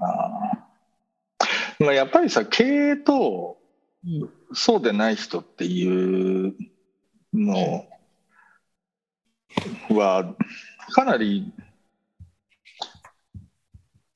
[1.79, 1.87] な。
[1.87, 3.59] まあ、やっぱりさ、経営と
[4.05, 6.57] うんそうでない人っていう
[7.33, 7.87] の
[9.91, 10.35] は、
[10.91, 11.53] かなり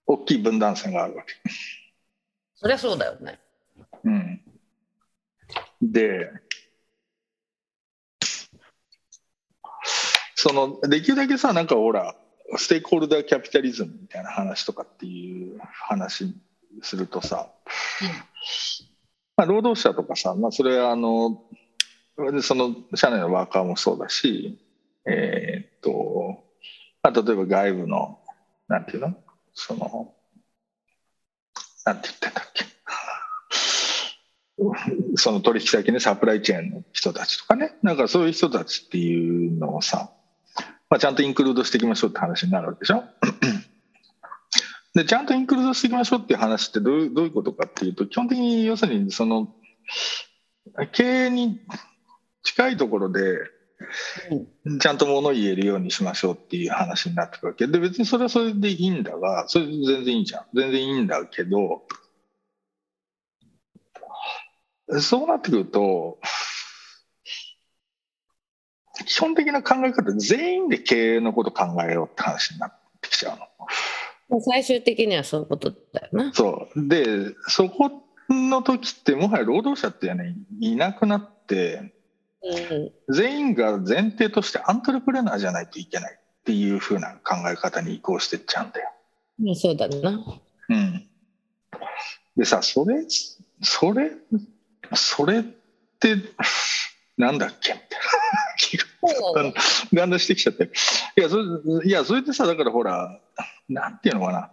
[0.05, 1.33] 大きい分断線があるわけ。
[2.57, 3.39] そりゃそうだよね。
[4.03, 4.41] うん、
[5.81, 6.29] で
[10.47, 12.15] そのできるだけさなんかほら
[12.57, 16.33] ステークホルダーキャピタリズムみたいな話とかっていう話
[16.83, 17.49] するとさ、
[19.37, 21.43] まあ、労働者とかさ、まあ、それはあの
[22.43, 24.61] その社内のワーカーもそうだし
[25.05, 26.45] えーっと、
[27.03, 28.21] まあ、例えば外部の
[28.69, 29.17] なんていうの？
[29.53, 30.15] その
[31.85, 32.65] なんて言ってんだっけ？
[35.17, 40.11] その取引先ね、サプライチェーンの人たちとかね、なんかそういう人たちっていうのをさ、
[40.89, 43.05] まあ、ちゃんとインクルードしていきましょうって話になるわけでしょ？
[44.95, 49.55] で、ちゃんとインクルードしていきましょうっていう話ってどういうどういうことかっていうと、基本的に要するにその
[50.93, 51.61] 経営に
[52.43, 53.39] 近いところで、
[54.81, 61.83] ちゃんと物を言えるようにしましょうっていう話になってくるわけで別にそれはそれでいいんだがそれで全然いいじゃん全然いいんだけど
[65.01, 66.19] そうなってくると
[69.05, 73.39] 基本的な考え方全員で経営のこと考えようって話になってきちゃう
[74.31, 74.41] の。
[74.41, 76.33] 最終的にはそういうことだよな。
[76.33, 77.91] そうでそこ
[78.29, 81.93] の時ってもはや労働者ってねいなくなって
[82.43, 88.93] うん、全員が前提としてアントレプレナーじゃないといけないっていう風な考え方に移行してっちゃうんだよ。
[89.43, 90.25] まあそうだな。
[90.69, 91.09] うん、
[92.37, 93.05] でさそれ
[93.63, 94.13] それ
[94.95, 95.43] それっ
[95.99, 96.15] て
[97.17, 97.73] なんだっけ？
[97.73, 97.99] みたいな
[98.59, 98.85] 気が
[99.35, 99.43] だ
[99.93, 100.71] だんだんしてきちゃって。
[101.17, 101.43] いやそれ
[101.85, 103.21] いやそれってさだからほら
[103.69, 104.51] なんていうのかな。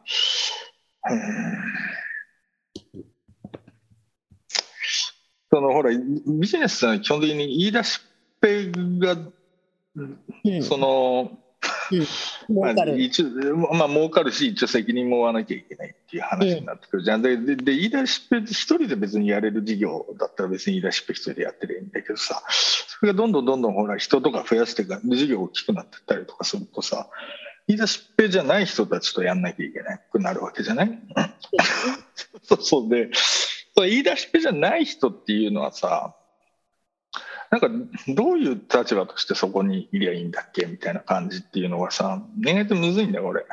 [5.52, 8.08] そのほらビジネスは基本的に言い出しっ
[8.40, 9.18] ぺが
[9.96, 11.38] うん、その、
[12.50, 13.02] まあ、儲かる。
[13.02, 13.28] 一応
[13.74, 17.04] まあ儲かるし一応責任も負わなきゃいけないっていう話になってくる。
[17.04, 27.08] じゃん、ででで言い出しっぺ一人で別にやれる事業だったら別に言い出しっぺ一人でやってりゃいいんだけどさそれがどんどんどんどんほら人とか増やしていか事業大きくなってったりとかするとさ
[27.68, 31.00] 言い出しっぺじゃない人たちとやんなきゃいけなくなるわけじゃない？
[32.44, 33.10] そうそうで
[33.76, 36.16] 言い出しっぺじゃない人っていうのはさ
[37.54, 37.70] なんか
[38.08, 43.46] どういう立場としてそこにいりゃいいんだっけみたいな感じっていうのがさ意外とむずいんだよ俺。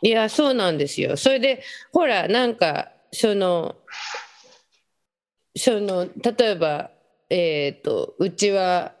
[0.00, 1.16] いやそうなんですよ。
[1.16, 3.74] それでほらなんかその
[5.56, 6.92] その例えば
[7.30, 8.92] えっ、とうちは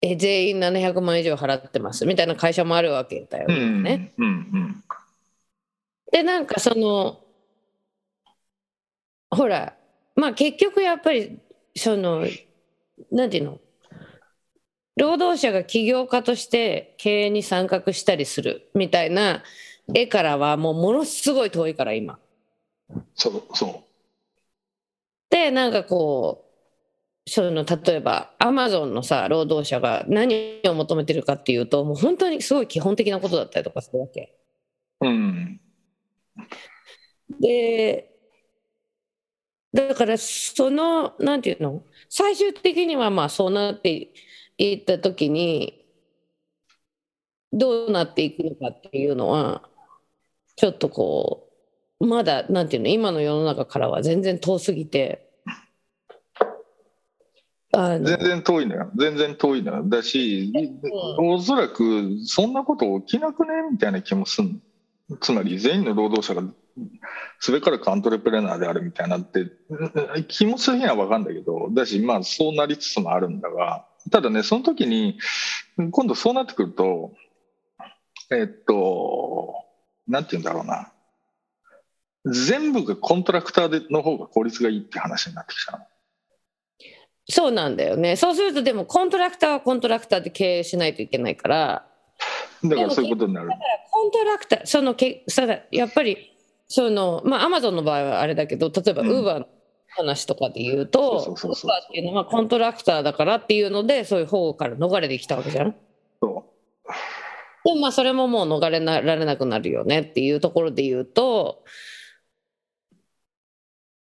[0.00, 4.14] え全員700万以上払ってますみたいな会社もあるわけだようんね。
[4.16, 4.84] うんうん
[6.10, 7.20] でなんかその
[9.28, 9.74] ほら
[10.16, 11.38] まあ結局やっぱり
[11.78, 12.26] その
[13.10, 13.60] なんていうの？
[14.96, 19.44] 労働者が起業家として経営に参画したりするみたいな
[19.94, 22.18] 絵からはもうものすごい遠いから今。
[23.14, 23.84] そうそ
[25.30, 26.46] でなんかこ
[27.26, 34.34] うその例えばアマゾンのさ労働者が何を求めてるかっていうともう本当にすごい基本的なことだったりとかするわけ。
[35.02, 35.60] ううん
[37.38, 38.17] で
[39.72, 41.82] だからそのなんていうの？
[42.08, 44.08] 最終的にはまあそうなって
[44.56, 45.84] いった時に
[47.52, 49.62] どうなっていくのかっていうのは
[50.56, 51.48] ちょっとこ
[52.00, 52.88] うまだなんていうの？
[52.88, 55.26] 今の世の中からは全然遠すぎて。
[57.70, 58.90] 全然遠いのよ。
[58.96, 59.82] 全然遠いのよ。
[59.84, 60.52] だし、
[61.18, 63.52] おそらくそんなこと起きなくね？
[63.70, 64.60] みたいな気もすん
[65.20, 66.42] つまり全員の労働者が
[67.40, 75.18] すべからくアントレプレナーであるみたいなってうん気もするには分かるんだけどだしまあそうなりつつもあるんだがただねその時に
[75.90, 77.12] 今度そうなってくると
[78.30, 79.64] えっと
[80.06, 80.92] なんて言うんだろうな
[82.24, 85.84] 全部がコントラクターでの方が効率がいいって話になってきたの。
[87.30, 91.86] そうなんだよねそうするとでもコントラクターはコントラクターで経営しないといけないから
[92.64, 93.50] だからそういうことになる。
[93.90, 96.37] コントラクターそのけさやっぱり
[96.68, 99.46] そのまあアマゾンの場合はあれだけど例えばウうんーバーの
[99.88, 105.74] 話とかで言うとウーバーっていうのはコントラクターだからっていうのでそういう保護から逃れてきたわけじゃん。
[106.20, 106.44] そ
[107.64, 111.64] でもまあそれももう逃れられなくなるよねっていうところで言うと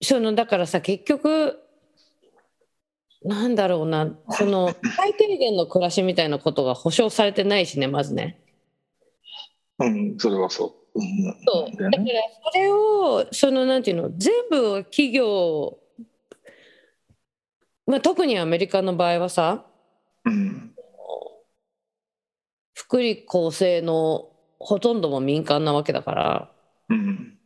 [0.02, 1.60] そのだからさ結局
[3.24, 8.40] なんだろうなその最低限の暮らしみたいなことが保障されてないしねまずね。
[9.80, 9.86] う。
[9.86, 10.85] うん、それはそう。
[10.96, 12.04] うん、そうだから
[12.54, 15.78] それをそのなんていうの全部を企業、
[17.86, 19.66] まあ、特にアメリカの場合はさ
[20.28, 20.72] うん、
[22.74, 26.52] 福利厚生のほとんども民間なわけだから
[26.90, 27.38] うん、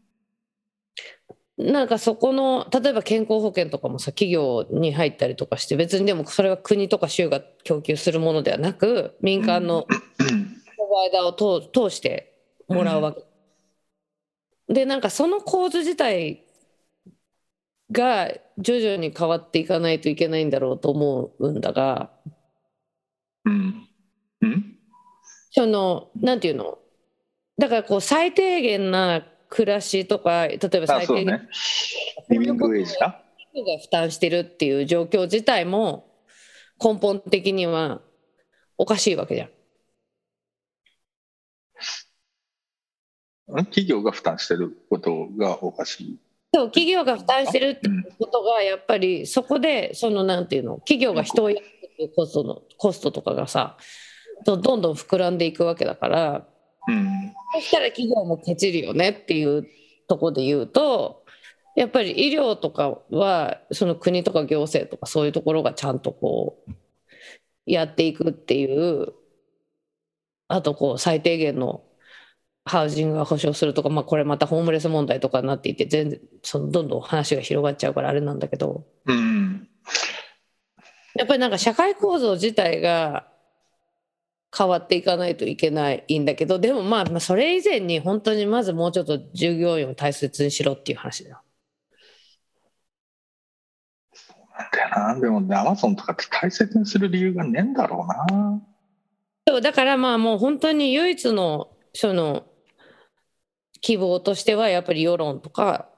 [1.57, 10.23] なんかそこの例えば健康保険とかもさ企業に入ったりとかして別にでもそれは国とか州が供給するものではなく民間のプ
[10.77, 12.33] ロバイダーを通通して
[12.67, 13.28] もらうわけ。
[14.69, 16.45] でなんかその構図自体
[17.91, 22.11] が徐々に変わっていかないといけないんだろうと思うんだが
[23.45, 23.87] うん、
[24.41, 24.77] うん、
[25.51, 26.77] そのなんていうの？
[27.57, 31.49] だからこう最低限な暮らしとか例えばあ、最低限。
[32.29, 33.19] リビングウェイジが
[33.81, 36.05] 負担してるっていう状況自体も
[36.81, 38.01] 根本的には
[38.77, 39.49] おかしいわけじゃん。
[43.65, 46.19] 企業が負担してることがおかしい？
[46.53, 50.75] そう企業が負担してるってうんことがやっぱりそこでそのなんていうの？
[50.77, 53.77] 企業が人を雇うっていうコストのコストとかがさ
[54.45, 56.47] どどんどん膨らんでいくわけだから。
[56.87, 59.67] うん、そしたら企業もケチるよねっていう
[60.07, 61.23] ところで言うと
[61.75, 66.71] やっぱり医療とかはその国とか行政とかそういうところがちゃんとこう
[67.67, 69.13] やっていくっていう
[70.47, 71.83] あとこう最低限の
[72.65, 79.67] ハウジングが保障するとか、まあ、これまたホームレス問題とかになっていて全然そのどんどん話が広がっちゃうからあれなんだけどうん。
[81.15, 83.27] やっぱりなんか社会構造自体が
[84.55, 91.41] 変わっていかないといけないんだけどでもまあまあそれ以前に本当にまずもうちょっと従業員を大切にしろっていう話だよ。
[94.59, 95.19] なんだよな。
[95.19, 98.61] でもね、アマゾンとかって大切にする理由がねえんだろうな。
[99.47, 102.45] そうだからまあもう本当に唯一のその
[103.81, 105.89] 希望としてはやっぱり世論とか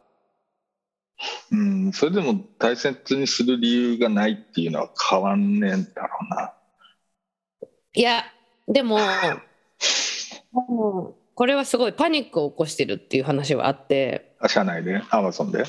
[1.51, 6.53] うん、それでも大切にする理由がないっていうのは変わんねえんだろうな。
[7.93, 8.23] いや
[8.67, 8.99] でも
[11.35, 15.65] これはすごいパニックを起こしてるっていう話はあってあ社内で、アマゾンで？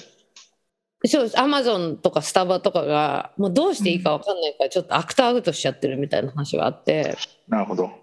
[1.05, 7.17] そうアマゾンとかスタバとかがもうどうしていいか分かんないからちょっとアクターアウトしちゃってるみたいな話があって
[7.49, 8.02] なるほど。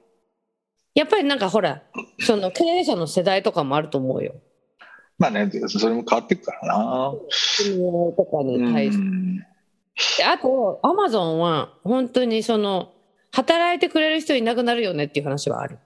[0.99, 1.81] やっぱりなんかほら
[2.19, 4.35] その経営者の世代とかもあると思うよ。
[5.17, 7.13] まあね、それも変わっていくからな。
[7.57, 7.77] 国
[8.15, 12.91] とかに対してあとアマゾンは本当にその
[13.31, 15.79] 働いてくれる人いなくなるよねっていう話はある。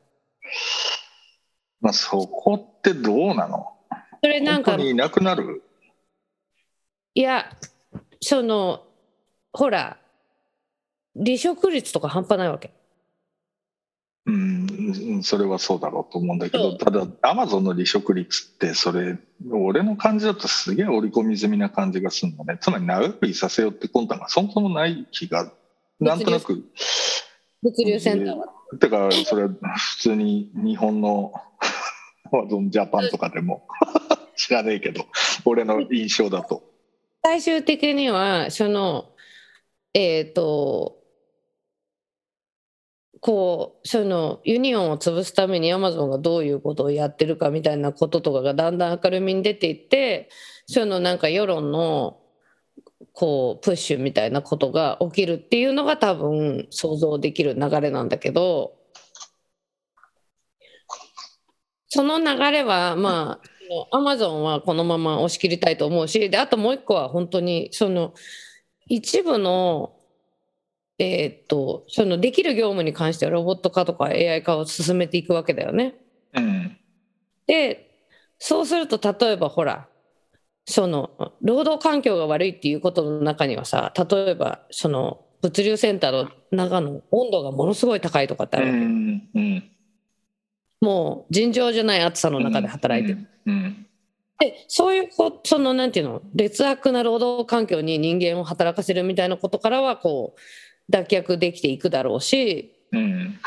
[1.80, 3.68] まあそこってどうなの？
[4.24, 5.62] それなんか本当にいなくなる？
[7.14, 7.46] いや
[8.20, 8.84] その
[9.52, 10.00] ほら
[11.16, 12.74] 離職率とか半端ないわけ。
[14.26, 19.18] うん、それはそうだろうと思うんだけどただアマゾンの離職率ってそれ
[19.52, 22.58] 俺の感じだとすげえ織り込み済みな感じがするのね。
[22.62, 25.52] つまり長くいさせようって魂胆がそもそもない気が
[26.00, 26.64] なんとなく。
[27.62, 28.48] 物流センターは。
[28.80, 31.34] てかそれは普通に日本の
[32.32, 33.68] アマゾンジャパンとかでも。
[34.36, 35.06] 知らねえけど
[35.46, 36.64] 俺の印象だと。
[37.24, 39.10] 最終的にはその
[39.94, 41.03] えっ、と
[43.24, 50.28] こうそのユニオンを潰すためにアマゾンがどういうことをやってるかみたいなこととかがだんだん明るみに出ていって
[50.68, 52.20] そのなんか世論の
[53.14, 58.74] こうプッシュみたいなことが起きるっていうのが多分想像できる流れなんだけど
[61.88, 63.40] その流れはま
[63.90, 68.14] あアマゾンはこのまま押し切りたいと思うしであともう一個は本当にその
[68.88, 69.96] 一部の
[71.00, 75.96] えーっとそのできる業務に関してはロボット化とか AI 化を進めていくわけだよね。
[76.36, 76.78] うん
[77.48, 77.90] で
[78.40, 79.88] そうすると例えばほら
[80.66, 89.70] その労働環境が悪いっていうことの中にはさ例えばその物流センターの中の温度がものすごい高いとかってあうるわけ、んうん
[90.82, 93.28] もう尋常じゃない暑さの中で働いてる。
[93.46, 93.88] うん
[94.40, 100.40] でそういうこそのなんていうの劣悪な労働環境に人間を働かせるみたいなことからはこう
[100.90, 103.40] 脱却できていくだろうしうん。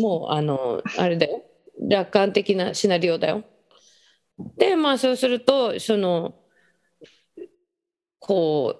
[0.00, 1.42] もうあのあれだよ。
[1.88, 3.44] 楽観的なシナリオだよ。
[4.56, 6.34] でまあそうするとその
[8.18, 8.76] こ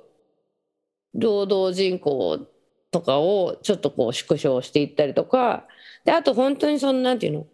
[1.15, 2.47] う労働人口
[2.91, 5.67] とかをちょっとこう縮小していったりとか
[6.05, 7.47] であと本当にそのなんていうの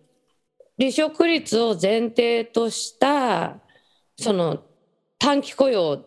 [0.79, 3.59] 離職率を前提とした
[4.19, 4.63] その
[5.19, 6.05] 短期雇用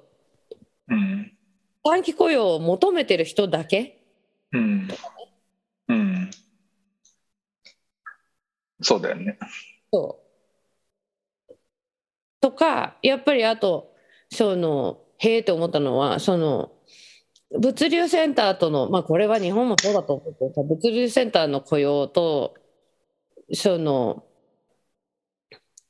[0.89, 1.31] うん。
[1.83, 3.98] 短期雇用を求めてる人だけ
[4.51, 4.87] うん。
[5.87, 6.31] うん。
[8.81, 9.37] そうだよね。
[9.91, 10.29] そう。
[12.41, 13.93] とかやっぱりあと
[14.31, 16.71] そのへえと思ったのはその
[17.59, 22.55] 物流センターとのまあこれは日本もそうだと思うけどさ物流センターの雇用と
[23.53, 24.23] その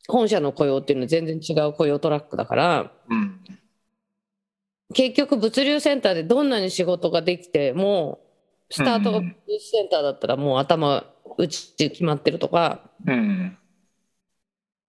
[0.08, 3.40] 本社の雇用っていうのは全然違う雇用トラックだからうん。
[4.96, 8.20] 結局物流センターでどんなに仕事ができても
[8.70, 11.06] スタートがセンターだったらもう頭
[11.38, 13.58] 打ち決まってるとかうん。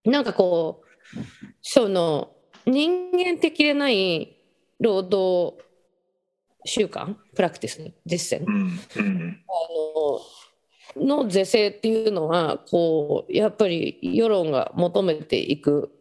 [0.04, 1.18] なんかこう
[1.62, 2.32] その
[2.66, 4.36] 人間的でない
[4.78, 5.62] 労働
[6.64, 8.44] 習慣プラクティス実践。
[8.46, 8.80] うん。
[8.96, 9.44] うん。
[10.96, 15.92] あのの是正っていうのはこうやっぱり世論が求めていく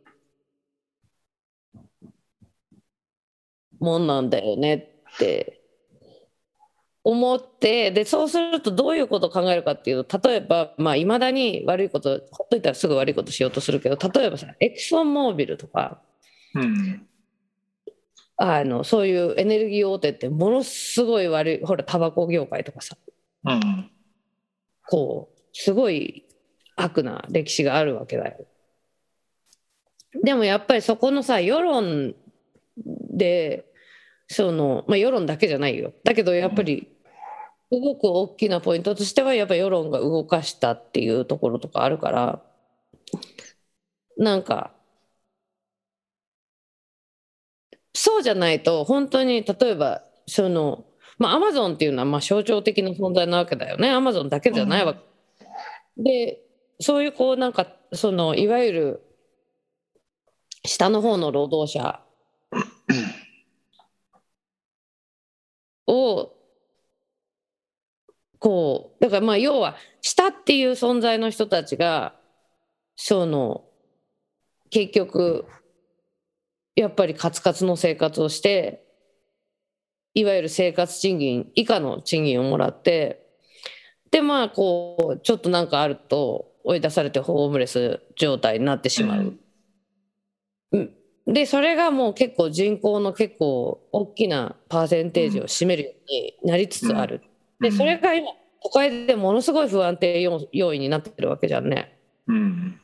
[3.79, 4.75] もんなんだよね
[5.15, 5.58] って
[7.11, 16.01] 思ってでそうするとどういうことを考えるかっていうと例えばまあいまだに悪いことほっといたらすぐ悪いことしようとするけど例えばさエクソンモービルとか
[16.55, 17.05] うん。
[18.37, 22.95] あのそういうエネルギー大手ってものすごい悪いほらタバコ業界とかさ。
[23.45, 23.91] うん。
[24.87, 26.25] こうすごい
[26.77, 28.45] 悪な歴史があるわけだよ。
[30.23, 32.15] でもやっぱりそこのさ世論
[33.11, 33.65] で
[34.27, 35.93] そのまあ世論だけじゃないよ。
[36.05, 36.87] だけどやっぱり
[37.71, 42.43] すごく大きなポイントとしてはやっぱ世論が動かしたっていうところとかあるから
[44.17, 44.71] なんか
[47.93, 50.85] そうじゃないと本当に例えばその
[51.17, 53.89] まあアマゾンっていうのはまあ象徴的な存在なわけだよね。
[53.89, 54.99] アマゾンだけじゃないわけ、
[55.97, 56.41] で
[56.79, 59.01] そういうこうなんかそのいわゆる
[60.65, 62.01] 下の方の労働者
[65.87, 66.38] を
[68.39, 72.15] こうだからまあ要は下っていう存在の人たちが
[72.95, 73.65] その
[74.69, 75.45] 結局
[76.75, 78.85] やっぱりカツカツの生活をして
[80.13, 83.25] いわゆる生活賃金以下の賃金をもらって
[84.11, 89.37] でまあこうちょっとなんかあると追い出されてホームレス状態になってしまう。
[90.71, 90.93] うん
[91.31, 97.21] でそれがもう結構人口の結構大きなパーセンテージを占めるようになりつつある。
[97.59, 98.31] でそれが今
[98.63, 101.97] 都会でものすごい不安定要要因になってるわけじゃんね。
[102.27, 102.81] うん。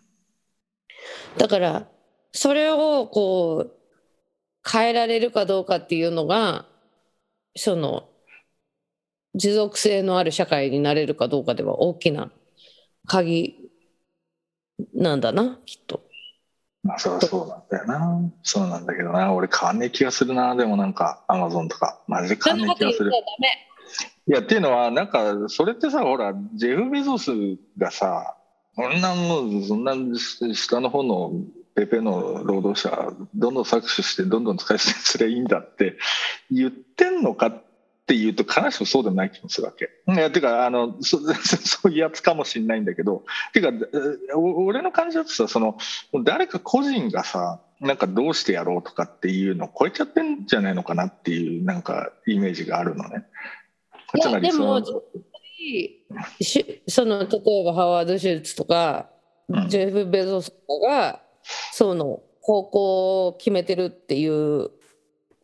[1.37, 1.87] だから
[2.31, 3.71] それをこう
[4.69, 6.65] 変えられるかどうかっていうのが
[7.55, 8.09] その
[9.35, 12.31] 持続性のある社会になれるかどうかでは大きな
[13.05, 13.55] 鍵
[14.93, 16.01] なんだなきっと。
[16.83, 18.31] まあそりゃそうなんだよな。
[18.43, 19.33] そうなんだけどな。
[19.33, 20.55] 俺変わんねえ気がするな。
[20.55, 22.01] でもなんかアマゾンとか。
[22.07, 22.97] マジで変わんねえ気がする。
[22.97, 23.74] そんなこと言っ
[24.27, 27.31] いやっていうのはなんかそれってさほらジェフ・ベゾス
[27.77, 28.35] がさ
[28.75, 29.93] そんなもうそんな
[30.53, 31.31] 下の方の
[31.75, 35.97] ペペの労働者どんどん搾取してどんどん使い捨てすればいいんだって
[36.49, 37.63] 言ってんのかっ
[38.07, 39.89] ていうと必ずしもそうでもない気もするわけ。
[40.07, 43.23] いやてかあのそそういうやつかもしれないんだけど
[43.53, 43.71] てか
[44.35, 45.77] 俺の感じだとさその
[46.23, 53.25] 誰か個人がさなんかどうしてやろうとかっていうのを超えちゃってんじゃないのかなっていうなんかイメージがあるのね。
[54.15, 54.81] いやでも
[56.41, 59.09] しその例えばハワード・シューツとか、
[59.49, 59.69] うん。
[59.69, 61.21] ジェフ・ベゾスとかが
[61.71, 64.71] その方向を決めてるっていう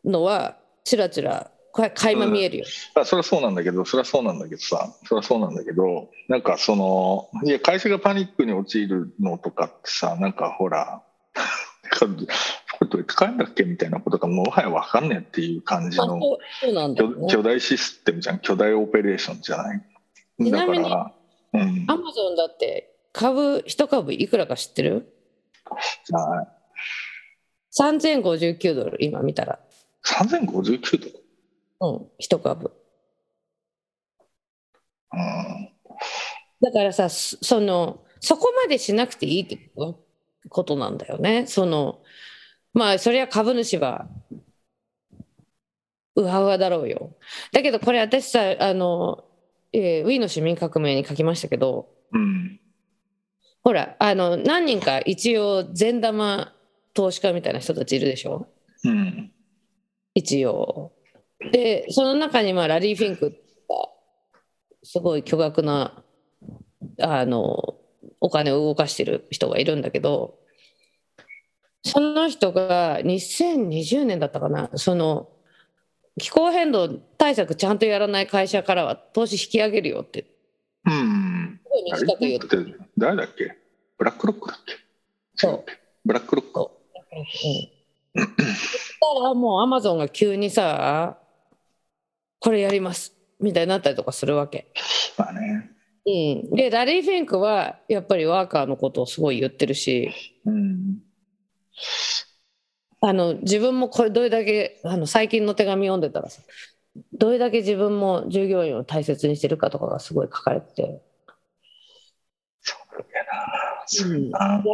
[0.04, 2.64] のはちらちらか垣間見えるよ。
[2.94, 11.02] あそれはそうなんだけどそれはそうなんだけどさそれはそうなんだけどなんかそのいや会社がパニックに陥るのとかってさなんかほら
[12.84, 16.20] どうやって帰るんだっけみたいなことがもはや分かんねえっていう感じの。
[16.94, 19.86] 巨巨大システムじゃん巨大オペレーションじゃないだか
[20.38, 21.12] ちなみにら
[21.54, 25.14] うんアマゾンだって株一株いくらか知ってる？
[26.10, 26.48] はい
[27.80, 29.60] ?3059 ドル今見たら。
[30.04, 31.24] 3059ドル？
[31.80, 32.72] うん、一株。
[35.12, 35.68] うん
[36.62, 39.70] だからさそそのそこまでしなくていいって
[40.48, 41.46] ことなんだよね。
[41.46, 42.00] その
[42.74, 44.08] まあそりゃ株主は
[46.14, 47.16] うわうわだろうよ。
[47.52, 49.24] だけどこれ私さあの、
[49.72, 52.60] えーウィーンの市民革命に書きましたけどうん
[53.62, 56.52] ほらあの何人か一応善玉
[56.94, 58.48] 投資家みたいな人たちいるでしょ？
[58.84, 59.32] うん
[60.14, 60.92] 一応。
[61.50, 63.88] でその中にまあラリー・フィンクが
[64.82, 66.04] すごい巨額な
[67.00, 67.76] あの
[68.20, 70.38] お金を動かしてる人がいるんだけど
[71.84, 74.70] その人が2020年だったかな。
[74.76, 75.28] その
[76.18, 80.26] 気候変動対策ちゃんとやらない会社からは投資引き上げるよって。
[80.86, 81.60] うん。
[81.64, 83.56] すごい短く言って誰だっけ
[83.98, 84.74] ブラックロックだっけ？
[85.34, 85.64] そう。
[86.04, 86.60] ブラックロック。
[86.60, 86.62] う。
[86.62, 87.24] ん、
[88.14, 91.18] そしたらもうアマゾンが急にさ
[92.38, 94.68] これやりますみたいになったりとかするわけ。
[95.18, 95.70] まあね。
[96.04, 96.10] う
[96.54, 100.12] ん、でラリー・フィンクはやっぱりワーカーのことをすごい言ってるし。
[100.46, 100.98] うん
[103.00, 106.42] あの自分もこれどれだけあの最近の手紙読んでたらさ
[107.12, 111.02] どれだけ自分も従業員を大切にしてるかとかがすごい書かれてて、
[112.60, 113.84] そうだよな。
[113.86, 114.64] そうだな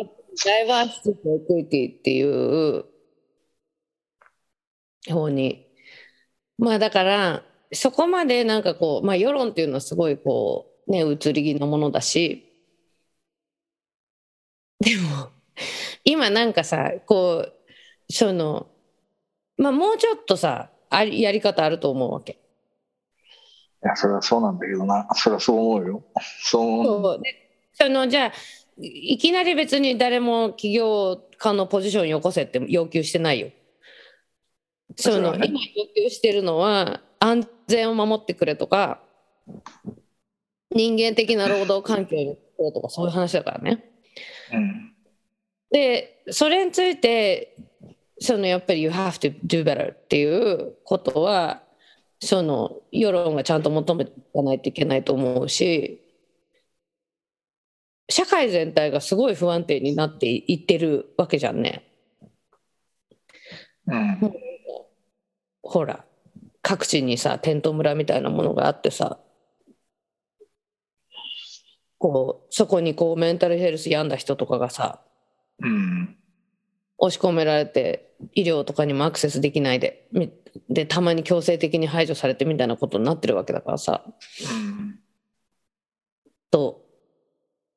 [0.45, 2.85] ダイバーシティとエクイティっていう
[5.09, 5.67] 方に。
[6.59, 12.45] まあだからそこまでなんかこう、まあ、世論っていうのはすごいこうね移り気のものだし。
[14.81, 15.31] でも
[16.09, 17.53] 今なんかさこう
[18.11, 18.67] その
[19.59, 22.33] まあもうちょっとさありやり方あると思うわけ。
[22.33, 22.37] い
[23.87, 25.07] や、それはそうなんだけどな。
[25.15, 26.03] それはそう思うよ。
[26.43, 27.21] そう思う。
[27.75, 28.33] そのじゃあ
[28.81, 33.51] いいきなり別に誰も起業家のポジションよこせって要求してないよ。
[34.97, 39.03] そのね今要求してるのは安全を守ってくれとか
[40.71, 43.85] 人間的な労働環境にくれとかそういう話だからね。
[44.55, 44.98] うん。
[45.71, 47.57] でそれについて
[48.21, 51.63] そのやっぱり「You have to do better」っていうことは
[52.21, 56.03] その世論がちゃんと求めていかないといけないと思うし
[58.11, 61.85] 社会全体がすごい不安定になっていってるわけじゃんね。
[63.87, 64.35] うん
[65.63, 66.05] ほら
[66.63, 69.19] 各地にさテント村みたいなものがあってさ
[71.99, 75.03] こうそこにこうメンタルヘルス病んだ人とかがさ
[75.61, 76.17] うん。
[76.99, 80.33] 押し込められて医療とかにもアクセスできないでみ
[80.69, 84.03] でたまに強制的に排除されてみたいなことになってるわけだからさ。
[84.05, 84.99] うん。
[86.51, 86.85] と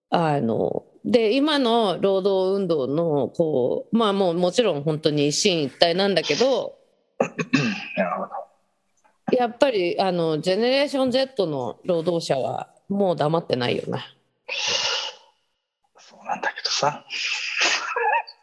[0.10, 6.78] あので今の労働運動のこうまあもうもちろん本当に一進一退なんだけど
[7.98, 9.38] なるほど。
[9.38, 14.04] やっぱりあのジェネレーション Z の労働者はもう黙ってないよね。
[15.98, 17.06] そうなんだけどさ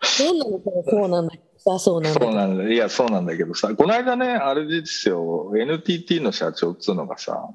[0.03, 2.65] そうなのかそうなんだけどさそうなんだそうなんだ。
[2.73, 5.53] いやそうなんだけどさこの間ねあれですよ。
[5.57, 7.49] NTT の社長っつうのがさ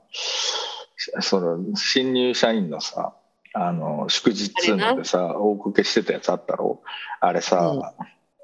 [1.22, 3.16] その新入社員のさ
[3.54, 6.82] あの祝日っつうのでさ大こけしてたやつあったろ？
[7.22, 7.96] あれさ、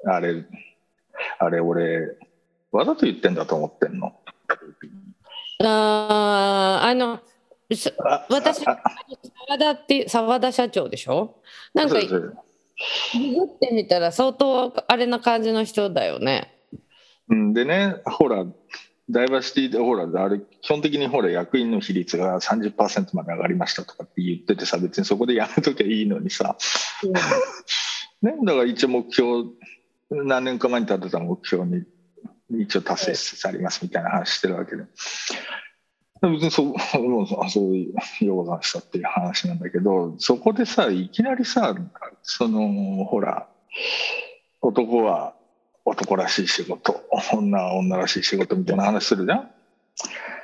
[0.06, 0.44] あれ
[1.38, 2.16] あれ俺
[2.72, 4.12] わざと言ってんだと思ってんの？
[5.62, 7.20] あーあの
[7.74, 8.80] そあ私あ。
[9.48, 11.36] 澤田って澤田社長でしょ？
[11.74, 12.38] なんかそうそう
[13.12, 16.52] ググってみたら相当あれな感じの人だよね。
[17.28, 18.44] うん、でねほら
[19.10, 26.56] ダイバーシティでほらあれ基本的にほら役員の比率が30%まで上がりましたとかって言っててさ別にそこでやめときゃいいのにさ、
[28.22, 29.50] ね、だから一応目標
[30.10, 31.84] 何年か前に立てた目標に
[32.62, 34.84] 一応達成しつつありますみたいな話してるわけで。
[36.22, 36.66] 別にそう
[37.08, 37.90] もうあそうい
[38.20, 41.74] うようござんしたっていう話なんだけどそこでさいきなりさ
[42.22, 43.48] そのほら
[44.60, 45.34] 男は
[45.86, 47.02] 男らしい仕事
[47.32, 49.50] 女は女らしい仕事みたいな話するじゃん？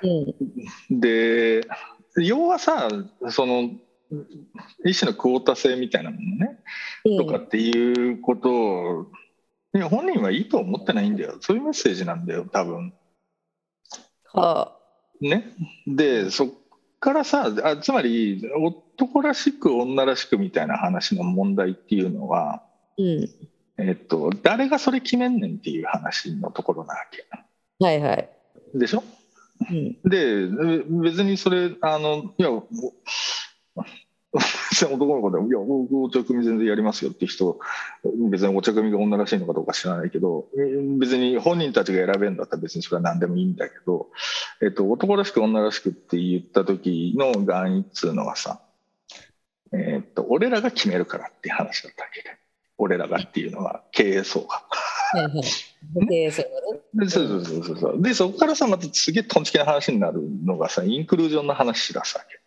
[0.02, 1.60] うんで
[2.16, 2.88] 要はさ
[3.28, 3.70] その
[4.84, 6.58] 一種のクオータ制みたいなものね
[7.04, 9.06] うんとかっていうことを
[9.74, 12.94] いや本人はいいと思ってないんだよそういうメッセージなんだよ多分。
[14.32, 14.72] は
[15.20, 15.54] ね、
[15.86, 16.48] でそっ
[17.00, 18.42] からさあつまり
[18.96, 22.62] 男らしく女らしくみたいな話の問題っていうのは、
[22.98, 23.28] うん、
[23.78, 27.26] えっと、誰がそれ決めんねんっていう話のところなわけ。
[27.84, 28.28] はいはい。
[28.74, 29.04] でしょ？
[29.70, 29.96] うん。
[30.04, 30.46] で
[31.02, 32.48] 別にそれあのいや
[34.92, 37.58] 男の子でも「いや僕お茶組全然やりますよ」って人
[38.30, 40.48] 別にお茶組が女らしいのかどうか知らないけど
[40.98, 44.10] 別に本人たちが選べるんだったら別にそれは何でもいいんだけど、
[44.60, 48.60] えっと、男らしく女らしくって言った時の願意っつうのはさ、
[49.72, 52.22] えっと、俺らが決めるからっていう話だったわけ。
[52.22, 52.36] で
[52.78, 54.62] 俺らがっていうのは経営層が。
[58.02, 62.40] で、そこからさまたすげえトンチキな話になるのがさインクルージョンの話しだすわけ。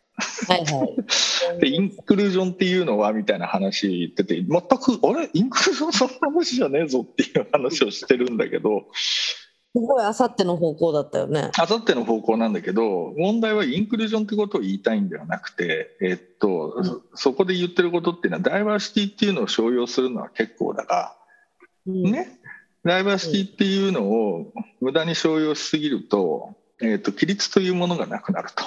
[0.48, 0.86] はいは
[1.58, 1.60] い。
[1.60, 5.30] でインクルージョンっていうのはみたいな話言ってて全くあれ？
[5.34, 11.52] インクルージョンそんな話じゃねえぞっていう話をしてるんだけどすごいあさっての方向だったよね。
[11.58, 21.16] あさっての方向なんだけど問題はインクルージョンってことを言いたいんではなくて、えっとうんそこで言ってることっていうのはダイバーシティっていうのを商用するのは結構だが、
[21.86, 22.40] うん、ね？
[22.84, 28.64] ダイバーシティっていうのを無駄に商用しすぎると,、えっと規律というものがなくなると。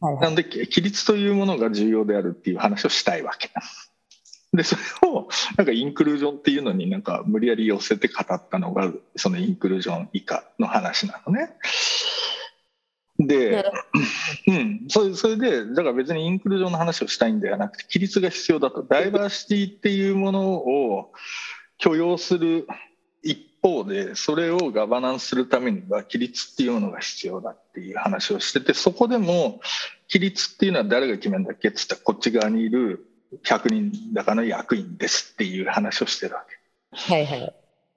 [0.00, 3.50] はいはないんで規律というものが重要であるっていう話をしたいわけ。
[4.52, 11.50] でそれをなんかインクルージョンっていうのになんか無理やり寄せて語ったのがそのインクルージョン以下の話なのね。
[13.18, 13.72] なでる、
[14.46, 21.12] うん、それそれでだから別にインクルージョンの話をしたいんではなくて規律が必要だとダイバーシティっていうものを
[21.78, 22.87] 許容する一
[23.62, 29.60] 方でそれをガバナンスするためには規律っていうものが必要だっていう話をしててそこでも
[30.12, 31.68] 規律っていうのは誰が決めるんだっけ？
[31.68, 33.06] っつったらこっち側にいる
[33.44, 36.56] 100人だかの役員ですっていう話をしてるわけ。
[37.14, 37.54] はいはい。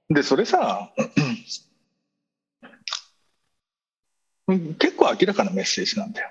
[0.10, 0.92] でそれさ
[4.48, 6.30] うん結構明らかなメッセージなんだよ。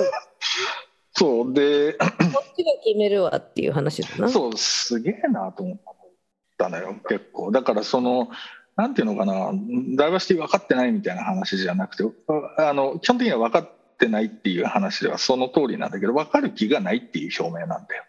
[1.18, 2.08] そうでこっ
[2.54, 4.28] ちが決めるわっていう話だな。
[4.28, 5.92] そうすげえなと思った
[6.68, 8.28] のよ結構だからその
[8.76, 9.52] なんていうのかな
[9.96, 12.04] ダイバーシティ分かってないみたいな話じゃなくて
[12.58, 18.04] ああの基本的には分かってないっていう話ではその通りなんだけど分かる気がないっていう表明なんだよ。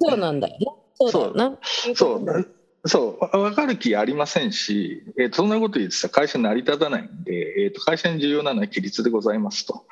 [0.00, 0.66] そうなんだよね。
[0.94, 1.58] そうだよな。
[1.94, 2.50] そう
[2.86, 9.86] そう分かる気ありませんし、えーとそんなこと言ってたら会社成り立たないんで、えーと会社に重要なのは規律でございますと。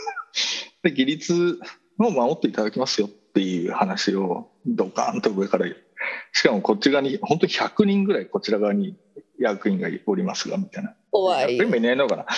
[0.82, 1.58] で規律
[1.98, 5.66] を守っていただきますよっていう話をドカンと上から
[6.32, 8.96] しかもこっち側に本当に100人ぐらいこちら側に
[9.38, 10.94] 役員がおりますがみたいな。
[11.10, 11.56] 怖い。
[11.56, 12.24] よ今いないのかな。
[12.24, 12.30] だ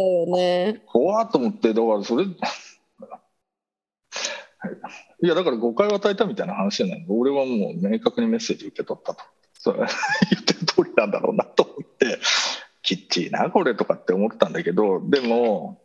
[0.00, 0.82] よね。
[0.86, 2.24] 怖っと思ってだからそれ
[5.20, 9.22] いやだから誤解を与えたみたいな話じゃない俺はもう明確にメッセージ受け取ったと。
[9.54, 9.78] それ
[10.30, 12.18] 言ってる通りなんだろうなと思って
[12.82, 15.80] きっちりなこれとかって思ったんだけどでも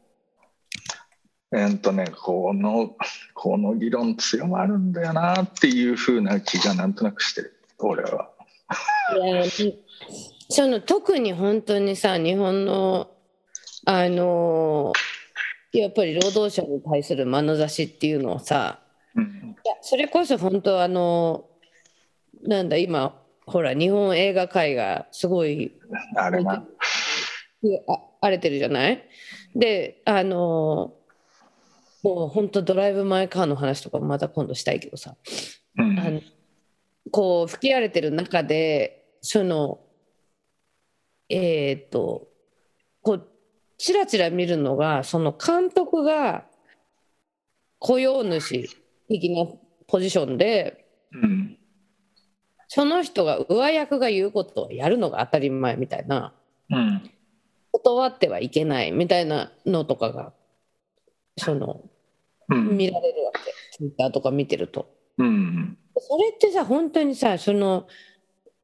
[1.54, 2.95] えーっとねこの
[3.36, 7.54] この議論強まるんだよなっていうふうな気がなんとなくしてる。
[7.80, 8.30] 俺は。
[10.49, 13.10] その特に本当にさ日本の
[13.86, 14.93] あの
[15.74, 18.80] やっぱり労働者に対する眼差しっていうのをさ
[19.16, 19.56] うん。
[19.66, 21.45] いやそれこそ本当あの
[22.43, 25.74] なんだ今ほら日本映画界がすごい
[26.16, 26.66] あれな。
[27.88, 29.04] あ荒れてるじゃない？
[29.56, 30.93] であの
[32.04, 35.16] もう本当ドライブ・マイ・カーの話とかまた今度したいけどさ。
[35.78, 35.99] うん。
[35.99, 36.22] あの
[37.12, 39.80] こう吹き荒れてる中でその
[41.30, 42.28] えっ、と
[43.01, 43.28] こう
[43.78, 46.45] ちらちら見るのがその監督が
[47.80, 48.70] 雇用主
[49.08, 49.45] 的な
[49.88, 51.58] ポジションでうん。
[52.68, 56.34] その人が上役が言うことをやるのが当たり前みたいな
[56.70, 57.10] うん。
[57.72, 60.34] 断ってはいけないみたいなのとかが
[61.38, 61.93] そのうん
[62.50, 63.39] 見られるわけ。
[63.72, 64.94] ツイッターとか見てると。
[65.18, 65.78] うん。
[65.98, 67.88] それってさ本当にさその、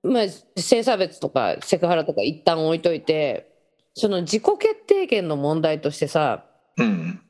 [0.04, 0.24] まあ、
[0.60, 3.54] 性差別とかセクハラとか一旦置いといて
[3.94, 6.46] その自己決定権の問題としてさ
[6.78, 7.22] うん。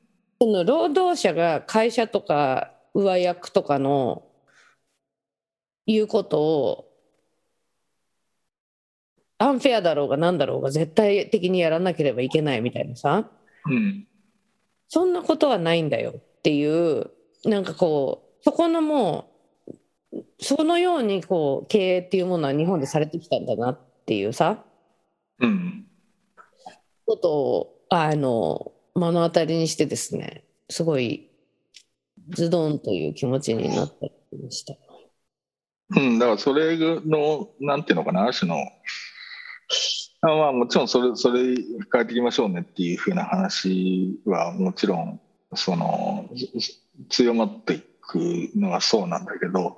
[0.42, 4.24] その労働者が会社とか上役とかの
[5.86, 6.86] 言うことを
[9.38, 13.30] アンフェアだろうが何だろうが絶対的にやらなければいけないみたいなさ。
[13.66, 14.06] うん。
[14.90, 17.12] そんなことはないんだよっていう
[17.46, 19.30] なんかこうそこのも
[20.12, 24.64] うそのようにこう経営っていうものは日本でされてきたんだなっていうさ
[25.40, 25.86] うん
[27.06, 31.30] ことをあの目の当たりにしてですねすごい
[32.30, 34.12] ズドンという気持ちになったり
[34.44, 34.76] ました。
[35.96, 38.58] うん、だからそれの、なんていうのかな、ある種の、
[40.22, 41.56] あまあもちろんそれ、それ
[41.92, 45.20] 変えていきましょうねっていうふうな話はもちろん、
[45.56, 46.30] その、
[47.10, 48.16] 強まっていく
[48.56, 49.78] のはそうなんだけど、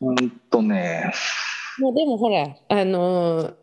[0.00, 1.12] うんとね、
[1.78, 3.54] まあ、でもほらあの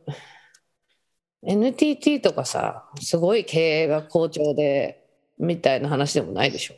[1.44, 5.04] NTT とかさすごい経営が好調で
[5.40, 6.76] みたいな話でもないでしょ。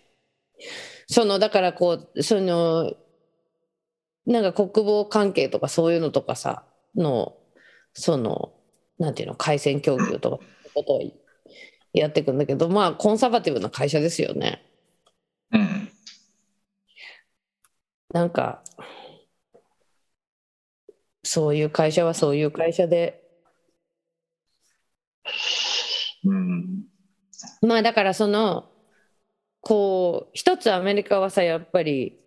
[1.07, 2.93] そのだからこうその
[4.25, 6.63] なんか国防関係とかそういうのとかさ
[6.95, 7.35] の
[7.93, 8.53] その
[8.99, 10.43] なんていうの回線供給とか
[10.73, 11.01] ことを
[11.93, 14.63] やっていくんだけどまあコンサバティブな会社ですよね。
[15.51, 15.89] うん、
[18.13, 18.63] なんか
[21.23, 23.23] そういう会社はそういう会社で。
[26.23, 26.83] うん、
[27.61, 28.69] まあだからその
[29.61, 32.19] こう一つアメリカはさやっぱり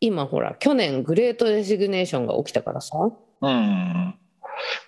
[0.00, 2.96] 今ほら去年グレートレシグネーションが起きたからさ。
[3.42, 4.14] うん、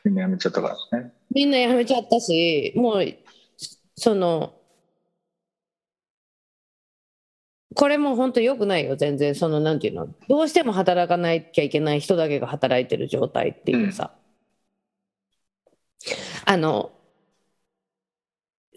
[0.04, 1.12] みんなやめちゃったからね。
[1.30, 3.14] みんな辞めちゃったしもう
[3.96, 4.54] その
[7.74, 9.34] これも本当良くないよ全然。
[9.34, 10.08] そのなんていうの？
[10.28, 14.12] どうしても働かなきゃいけない人だけが働いてる状態っていうさ、
[16.44, 16.92] あの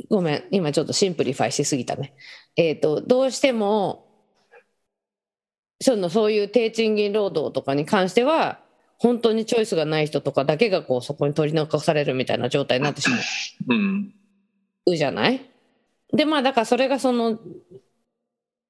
[0.09, 2.13] ごめん今ちょっと simplify しすぎたね。
[2.55, 4.07] えっ、とどうしても
[5.81, 8.59] そのそういう低賃金労働とかに関しては
[8.97, 13.19] 本当にチョイスがない人とかだけがこうそこに取り残されるみたいな状態になってしまう。
[13.69, 14.13] うん、
[14.85, 15.49] うじゃない？
[16.13, 17.39] でまあだからそれがその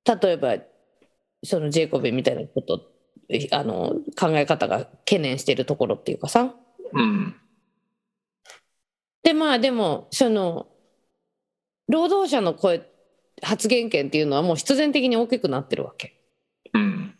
[0.05, 0.57] 例えば
[1.43, 2.91] そのジェイコビみたいなこと
[3.51, 6.53] あの考え方が懸念しているところっていうかさ。
[6.93, 7.35] うん、
[9.23, 10.67] でまあでもその
[11.87, 12.87] 労働者の声
[13.41, 16.15] 発言権っていうのはもう必然的に大きくなってるわけ。
[16.73, 17.15] うん、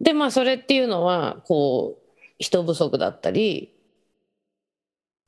[0.00, 3.74] でまあそれっていうのはこう人不足だったり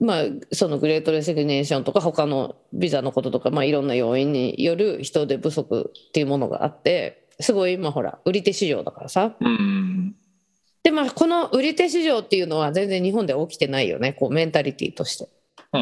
[0.03, 9.37] まあそのグレートレシグネーションとか他のビザのこととか、まあ、いろんな要因による人手不足っていうものがあってすごい今ほら売り手市場だからさ。
[9.41, 10.17] うん、
[10.83, 15.29] でまあこの売り手市場っていうのは全然日本では起きてないよねこうメンタリティーとして。
[15.73, 15.81] うん、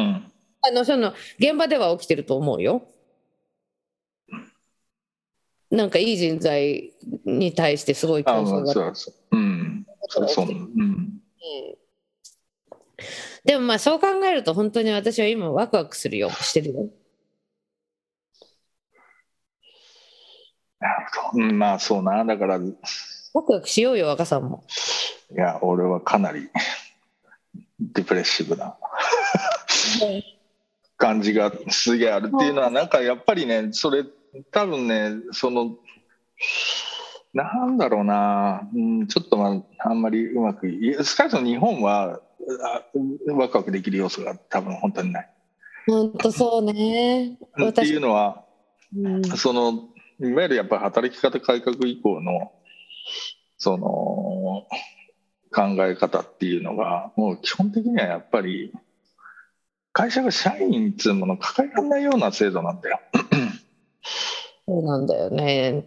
[0.61, 2.83] あのその現場では起きてると思うよ。
[5.71, 6.91] なんかいい人材
[7.25, 8.73] に対してすごい競争が。
[8.73, 11.21] そうそう、うん、そう、そう、うん、
[13.43, 16.89] でもまあそう考えると本当に私は今ワクワクするよしてるよ。
[20.79, 22.59] なるほど、うん、まあ、そうな、だから、い
[23.33, 24.63] ワクワクしようよ若さんも。
[25.35, 26.49] や、俺はかなり
[27.79, 28.75] ディプレッシブな
[30.97, 34.03] 感じがすげえあるっていうのはなんかやっぱりねそれ
[34.51, 35.75] 多分ねその
[37.33, 40.69] なんだろうな、うん、ちょっとまああんまりうまく
[41.03, 42.19] 少なくとも日本はあ
[43.27, 45.29] ワクワクできる要素が多分本当にない。
[45.87, 47.37] 本当そうね。
[47.69, 48.45] っていうのは、
[48.95, 49.89] うんその
[50.19, 52.51] いわゆるやっぱり働き方改革以降の
[53.57, 54.67] その
[55.51, 58.71] 考え方っていうのがもう基本的にはやっぱり
[59.93, 62.99] 会社が社員っていうものを抱えられないような制度なんだよ。
[64.67, 65.85] そうなんだよね。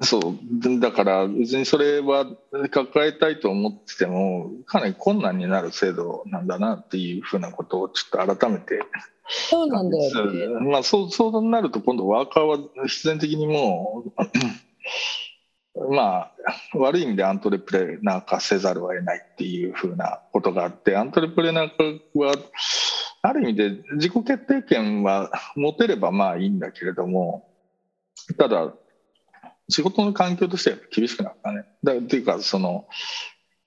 [0.00, 2.26] そうだから別にそれは
[2.70, 8.80] 抱えたいと思っててもかなり困難になる制度なんだなっていうふうなことをちょっと改めて
[9.26, 10.46] そうなんだよね。
[10.70, 14.04] まあ、そうそうなると今度ワーカーは必然的にも
[15.76, 16.32] うまあ
[16.74, 22.34] 悪い意味でアントレプレナー化せざるを得ないっていうふうなことがあってアントレプレナー化は
[23.22, 27.48] ある意味で自己決定権は持てればまあいいんだけれども
[28.36, 28.74] ただ
[29.68, 31.64] 仕事の環境としては厳しくなったね。
[31.82, 32.86] だっていうかその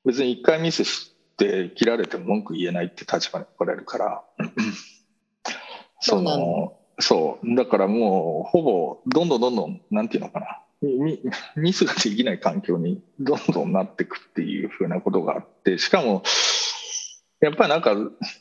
[0.06, 4.24] 別に一回ミスして切られても文句言えないって立場に置かれるから。
[6.00, 10.64] そのそうだからもうほぼどんどんどんどんなんていうのかな。
[10.82, 11.20] ミ
[11.56, 15.80] ミスができない環境にどんどんなっていくっていうふうなことがあって。
[15.80, 16.24] しかも
[17.40, 17.96] やっぱりなんか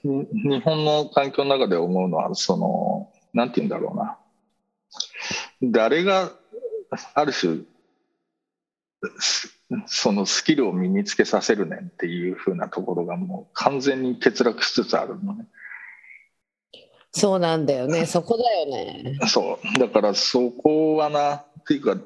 [0.05, 4.19] に日本の環境の中で思うのはそのなんていうんだろうな。
[5.63, 6.33] 誰が
[7.15, 7.61] ある種
[9.19, 9.53] す
[9.87, 15.47] そのスキルを身につけさせるねんっていうふうなところがもう完全に欠落しつつあるのね。
[17.13, 18.07] そうなんだよね。
[18.07, 19.19] そこだよね。
[19.27, 21.97] そうだからそこはなっていうか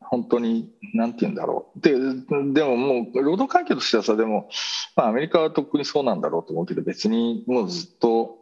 [0.00, 4.48] 本当になんて言うんだろうででももう労働環境としてはさでも、
[4.96, 8.38] まあ、アメリカはとっくにそうなんだろうと思うけど別にもうずっと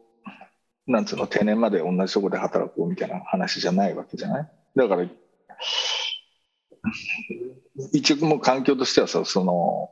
[0.87, 4.51] なんつうの定年まで同じとこで働こうみたいな話じゃないわけじゃない？
[4.75, 5.07] だから
[7.93, 9.91] 一応もう環境としてはさその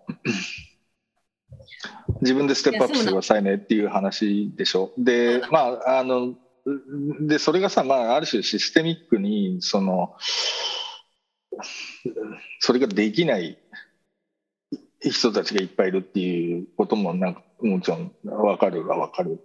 [2.21, 4.93] 自分でステップアップしてくださいねっていう話でしょ。
[4.99, 6.35] で、まあ、あの、
[7.21, 10.15] で、それがさ、まあ、ある種システミックに、その、
[12.61, 13.59] それができない
[15.01, 19.41] 人たちがいっぱいいるっていうことも、なんか、もちろん分かるが分かる。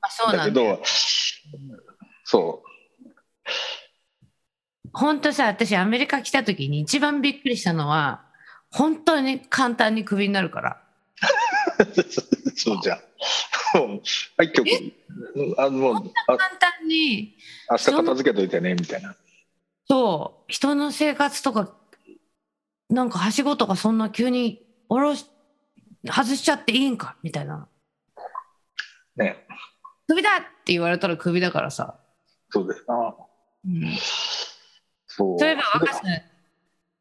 [0.00, 0.50] あそうだけ。
[0.50, 0.80] ど、
[2.24, 2.62] そ
[4.92, 8.24] 本当さ、私アメリカ来た時に一番びっくりしたのは、
[8.70, 10.82] 本当に簡単にクビになるから。
[11.80, 12.98] う、そうじゃん。
[13.72, 14.94] はい、今日、
[15.58, 15.94] あもう、
[16.26, 17.36] あ簡単に、
[17.70, 19.16] 明日片付けといてね、みたいな。
[19.88, 21.74] そう、人の生活とか、
[22.90, 25.26] なんかはしごとかそんな急に下ろし、
[26.04, 27.68] 外しちゃっていいんかみたいな。
[29.16, 29.46] ね。
[30.08, 31.98] クビだって言われたらクビだからさ。
[32.50, 33.14] そうですな。
[33.64, 33.96] うん、
[35.16, 35.44] そう。
[35.44, 36.22] いえば若さん、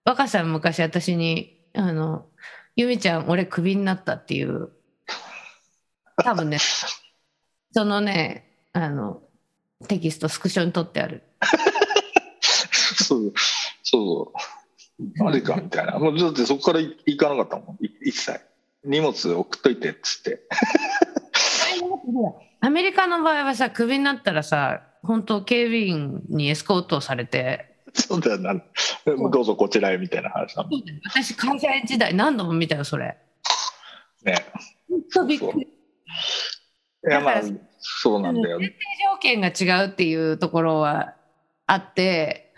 [0.05, 2.25] 若さん昔私に、あの、
[2.75, 4.69] ゆみちゃん、俺クビになったっていう、
[6.23, 6.57] 多分ね、
[7.71, 9.23] そのね、あの、
[9.87, 11.23] テキストスクショに取ってある。
[12.95, 13.33] そう
[13.83, 15.23] そう。
[15.23, 15.97] マジかみたいな。
[15.97, 17.85] もうだってそこから行かなかったもん。
[17.85, 18.39] い一切。
[18.83, 20.41] 荷物送っといてっつって。
[22.61, 28.53] アメリカの場合はさ、クビになったらさ、本当警備員にエスコートされて、 そうだよな
[29.05, 30.63] どうぞこちらへみたいな話だ。
[30.63, 33.17] もん私会社員時代何度も見たよ、それ。
[34.23, 34.35] ね。
[34.89, 35.61] 本当びっくり。
[35.61, 37.41] いやまあ
[37.79, 38.77] そうなんだよ前提
[39.11, 41.15] 条件が違うっていうところは
[41.65, 42.53] あって、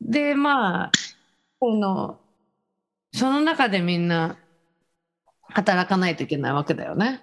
[0.00, 0.92] で、まあ、
[1.58, 2.20] この、
[3.12, 4.38] その中でみんな
[5.40, 7.12] 働かないといけないわけだよね。
[7.12, 7.20] で、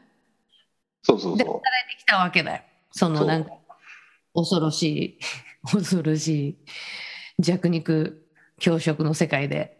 [1.03, 1.37] そうそう。
[1.37, 1.61] そ働い
[1.95, 2.63] てきたわけだよ。
[2.91, 3.51] そのなんか、
[4.33, 5.19] 恐ろしい、
[5.71, 6.57] 恐ろしい
[7.39, 8.27] 弱肉
[8.59, 9.77] 強食の世界で。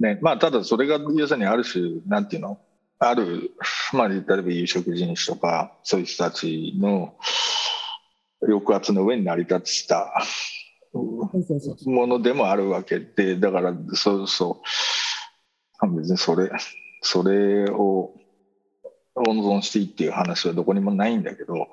[0.00, 2.58] ねまあただそれが要するにある種なんていうの？
[2.98, 3.50] ある
[3.92, 7.14] まあ例えば有色人種とかそういう人たちの
[8.40, 10.12] 抑圧の上に成り立った
[11.86, 14.62] ものでもあるわけでだからそうそ
[15.82, 16.50] う別にそれ
[17.02, 18.14] それを
[19.14, 21.68] 温存していいっていう話はどこにもないんだけど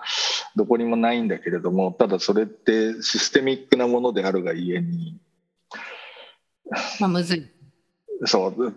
[0.56, 5.20] どこにもないんだけれどもただそれってシステミックなものであるがゆえに
[7.00, 7.50] まあ、むずい。
[8.26, 8.74] そう。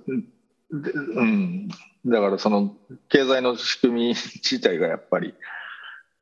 [0.70, 1.68] でうん。
[2.06, 2.74] だからその
[3.08, 5.34] 経済の仕組み自体がやっぱり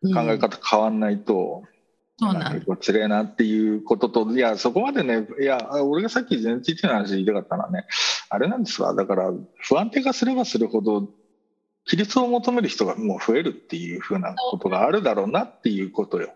[0.02, 0.14] うん。
[0.14, 1.62] 考え方変わんないと、
[2.18, 7.86] そうなん結構つれえなっていうことと、いや、そこまでね、いや、俺がさっき全体的な話言いたかったのはね、
[8.28, 11.08] あれなんですわ、だから不安定化すればするほど、
[11.86, 16.32] 規律を求める人がもう増えるっていうふうなことがあるだろうなっていうことよ。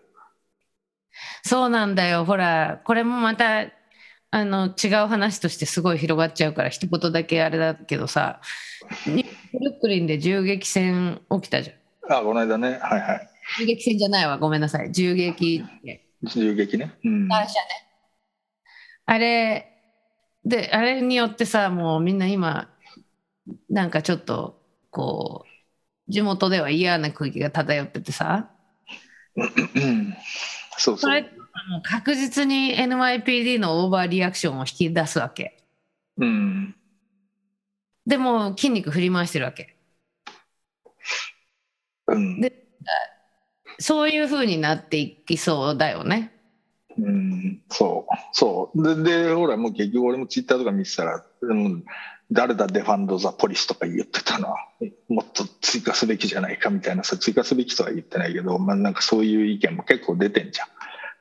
[1.43, 2.25] そうなんだよ。
[2.25, 3.67] ほらこれもまた
[4.29, 8.41] あの違う話としてすごい広がっちゃうから一言だけあれだけどさ
[9.05, 12.19] ブルックリンで銃撃戦起きたじゃん。
[12.19, 12.79] あこの間ね。
[12.81, 13.29] はいはい。
[13.59, 14.37] 銃撃戦じゃないわ。
[14.37, 14.91] ごめんなさい。
[14.91, 15.63] 銃撃。
[16.23, 16.93] 銃撃ね。
[17.03, 17.37] うん、ね。
[19.05, 19.73] あれ
[20.43, 22.69] であれによってさもうみんな今
[23.69, 24.56] なんかちょっと
[24.97, 25.45] こ
[26.09, 28.51] う地元では嫌な空気が漂っててさ。
[29.75, 30.15] うん。
[30.77, 31.23] そうそそうれ
[31.69, 35.63] もう確実に NYPD のオーバーリアクションを引き出すわけ。
[36.17, 36.75] うん。
[38.07, 39.75] でも筋肉振り回してるわけ。
[42.07, 42.41] うん。
[42.41, 42.51] で
[43.79, 46.31] そういう風になっていきそうだよね。
[46.97, 48.15] うん、そう。
[48.33, 48.95] そう。
[48.95, 51.85] ででほらもう結局俺もツイッターとか見てたらうん
[52.31, 54.53] 誰だデファンド・ザ・ポリスとか言ってたな
[55.07, 60.67] もっと追加すべきじゃないかみたいなさ追加すべきとは言ってないけど、まあ、なんかそういう意見も結構出てんじゃん。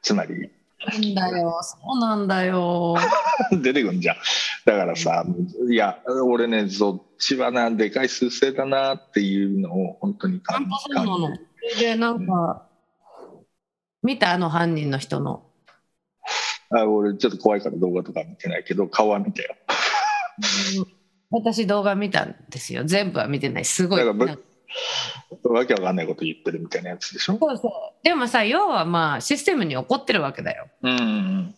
[0.03, 0.51] つまり。
[0.79, 1.59] なんだよ。
[1.63, 2.97] そうなんだよ。
[3.63, 4.17] 出てくんじゃん。
[4.65, 5.25] だからさ
[5.71, 12.67] いや俺ねそっちはなでかい数勢だなっていうのを本当に感本当それでなんか
[14.03, 14.33] 見た？
[14.33, 15.45] あの犯人の人の。
[16.71, 19.55] あ俺ちょっと怖いから動画とか見てないけど顔は見たよ
[21.31, 22.85] 私動画見たんですよ。
[22.85, 23.65] 全部は見てない。
[23.65, 24.05] すごい。
[24.05, 24.15] わ
[25.65, 27.39] けわかんないこと言ってるみたいなやつでしょ？
[27.39, 27.71] そうそう。
[28.03, 30.69] でもさ要はまあシステムに起こってるわけだよ。
[30.83, 31.55] うんうん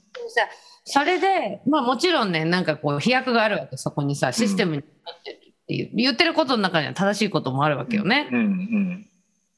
[0.91, 9.09] それでまあもちろんねなんかこう飛躍があるわけそこにさシステムになってるっていう、言ってることの中には正しいこともあるわけよね、うんうん。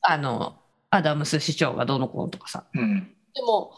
[0.01, 0.57] あの
[0.91, 2.65] アダムス市長がどうのこうのとかさ。
[2.75, 3.15] うん。
[3.33, 3.73] でも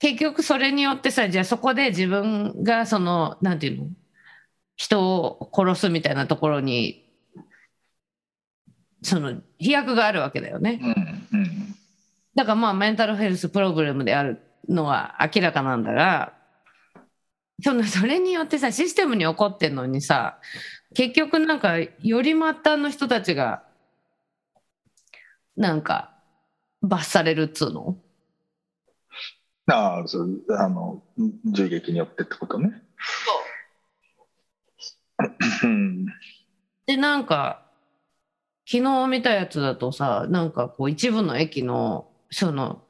[0.00, 3.86] 結局それによってさじゃあそこで自分がそのなんていうの？
[4.80, 7.04] 人を殺すみたいなところに
[9.02, 10.80] その飛躍があるわけだよね。
[10.82, 11.74] うんうん。
[12.34, 16.32] だからまあメンタルヘルスプログラムであるのは明らかなんだが
[17.62, 20.38] そのそれによってさシステムに起こってんのにさ
[20.94, 21.90] 結局なんかよ
[22.22, 23.62] り末端の人たちが
[25.58, 26.14] なんか
[26.80, 27.98] 罰されるっつうの？
[29.66, 31.02] ああそうあの
[31.44, 32.68] 銃撃によってってことね。
[32.68, 32.70] う。
[32.70, 33.49] ん
[36.86, 37.62] でなんか
[38.70, 42.82] 昨日見たやつだとさなんかこう一部の駅のその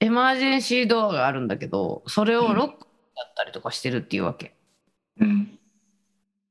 [0.00, 4.54] エマージェンシードアがあるんだけどそれをロックだったりとかしてるっていうわけ。
[5.18, 5.58] うん。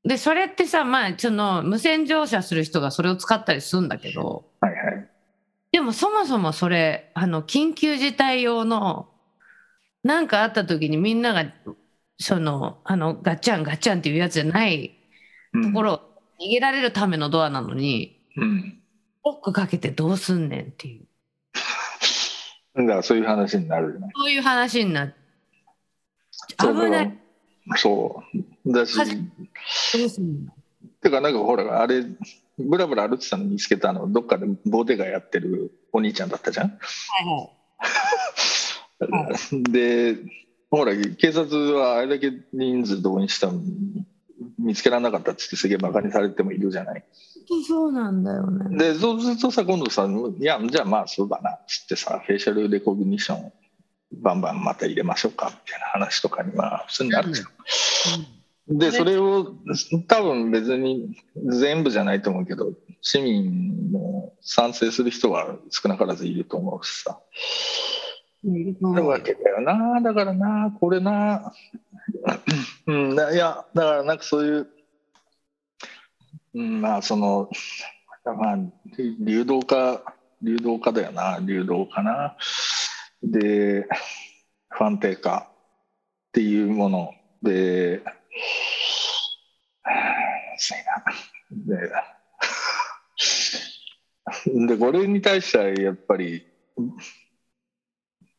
[0.04, 5.10] でそれってさまあその無線乗車する人がそれを使ったりするんだけどはいはい。
[5.72, 9.10] でもそもそもそれあの緊急事態用の
[10.04, 11.46] なんかあった時にみんなが
[12.20, 14.96] そのあのガッチャンガッチャンっていうやつじゃない
[15.54, 15.64] うん。
[15.68, 16.00] ところを
[16.40, 18.80] 逃げられるためのドアなのにうん。
[19.26, 21.06] ロックかけてどうすんねんっていう。
[22.76, 24.10] だからそういう話になるよね。
[24.16, 25.14] そういう話にな
[26.58, 27.18] 危ない。
[27.76, 28.24] そ
[28.66, 28.72] う。
[28.74, 28.96] だし。
[28.96, 29.04] ど
[30.06, 30.54] うすんの？
[31.02, 32.04] てかなんかほらあれ
[32.58, 36.70] ブラブラ歩いてたの見つけたのどっかでボデガやってるお兄ちゃんだったじゃん？
[36.70, 36.78] は
[37.24, 37.26] い
[39.00, 39.64] はい。
[39.72, 40.18] で
[40.72, 44.06] ほら警察はあれだけ人数動員したのに
[44.58, 47.04] 見つけられなかったっつってすげえバカにされてもいるじゃない
[47.68, 53.52] そうなんだよねでそうするとさ今度さいやじゃあまあそうだなっつってさフェイシャルレコグニション
[54.12, 58.78] バンバンまた入れましょうかみたいな話とかにまあ普通になるじゃん。
[58.78, 59.56] でそれを
[60.08, 67.20] 多分別に全部じゃないと思うけど市民も賛成する人は少なからずいると思うしさ。
[68.44, 70.02] なわけだよな。
[70.02, 71.54] だからなこれな。
[72.88, 73.14] うん。
[73.14, 74.68] いやだからなんかそういう、
[76.56, 77.50] うん、まあその
[78.26, 78.58] まあ
[79.20, 80.02] 流動化
[80.42, 81.40] 流動化だよな。
[81.42, 82.38] 流動化な。
[83.22, 83.88] で
[84.70, 85.50] 不安定化
[86.30, 87.14] っていうもの。
[87.42, 88.02] で
[91.52, 91.76] で
[94.68, 96.46] でこれに対してはやっぱり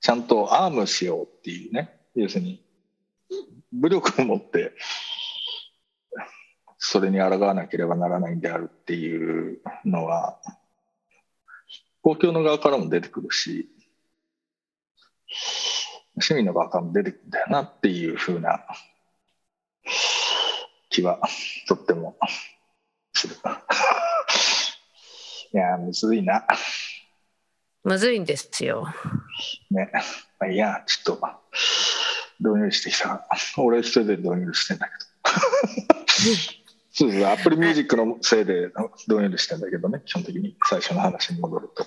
[0.01, 2.65] ちゃんとアームしようっていうね要するに
[3.73, 4.73] 武力を持って
[6.79, 10.41] それに抗わなければならないんであるっていうのは
[12.03, 13.69] 公共の側からも出てくるし
[16.19, 18.65] 市民の側からも出てくるんだよなっていうふうな
[20.89, 21.21] 気は
[21.69, 22.17] とっても
[23.15, 23.37] する。
[25.53, 26.47] いやむずいな。
[27.85, 28.87] むずいんですよ。
[29.71, 29.91] ね。
[30.39, 31.29] まあ、いいや、ちょっと、
[32.41, 33.27] 導入してきた。
[33.59, 35.01] 俺一人で導入してんだけど。
[36.93, 38.71] そうですアップルミュージックのせいで
[39.07, 40.03] どんよりしてんだけどね。
[40.05, 41.87] 基本的に最初の話に戻ると。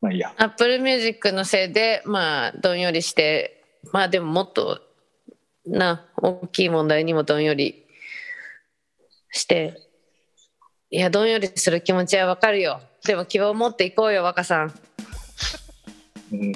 [0.00, 0.34] まあいいや。
[0.36, 3.62] アップルミュージックのせいでまあどんよりして
[3.92, 4.82] まあでももっと
[5.66, 7.86] な大きい問題にもどんより
[9.30, 9.80] して。
[10.90, 12.80] いやどんよりする気持ちはわかるよ。
[13.06, 14.74] でも希望を持っていこうよ若さん
[16.32, 16.52] うん。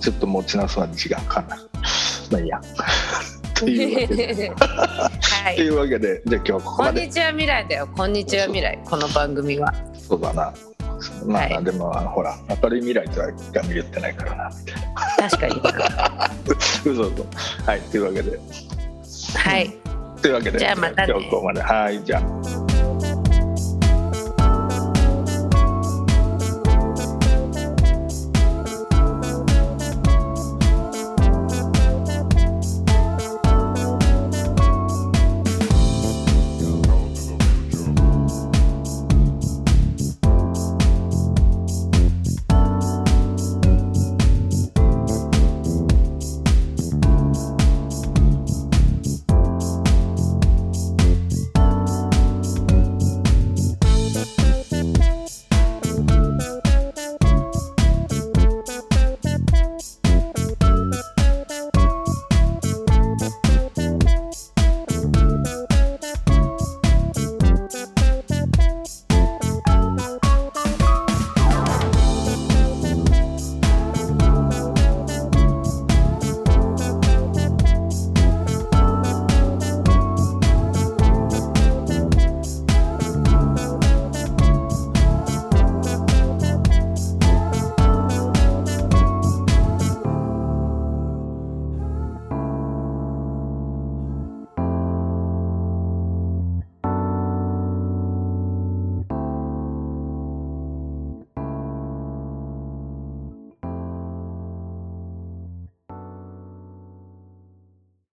[0.00, 1.56] ちょっと持ちなそうな時間かな。
[2.30, 2.60] まあいいや。
[3.54, 4.52] というわけで。
[4.58, 5.56] はい。
[5.56, 7.02] というわけでじゃあ今日はこここまで。
[7.02, 7.88] んにちは未来だよ。
[7.96, 8.78] こんにちは未来。
[8.84, 9.74] この番組は。
[10.08, 10.52] そうだな。
[11.26, 11.64] まあ、はい。
[11.64, 15.28] でもあのほら明るい未来とはガミ言ってないからなみたいな。
[15.30, 15.54] 確かに。
[16.92, 17.26] 嘘嘘。
[17.66, 18.38] はいというわけで。
[19.34, 19.76] はい。
[20.22, 21.12] というわけでじゃあまたね。
[21.12, 21.62] 今日はここまで。
[21.62, 22.69] はいじゃあ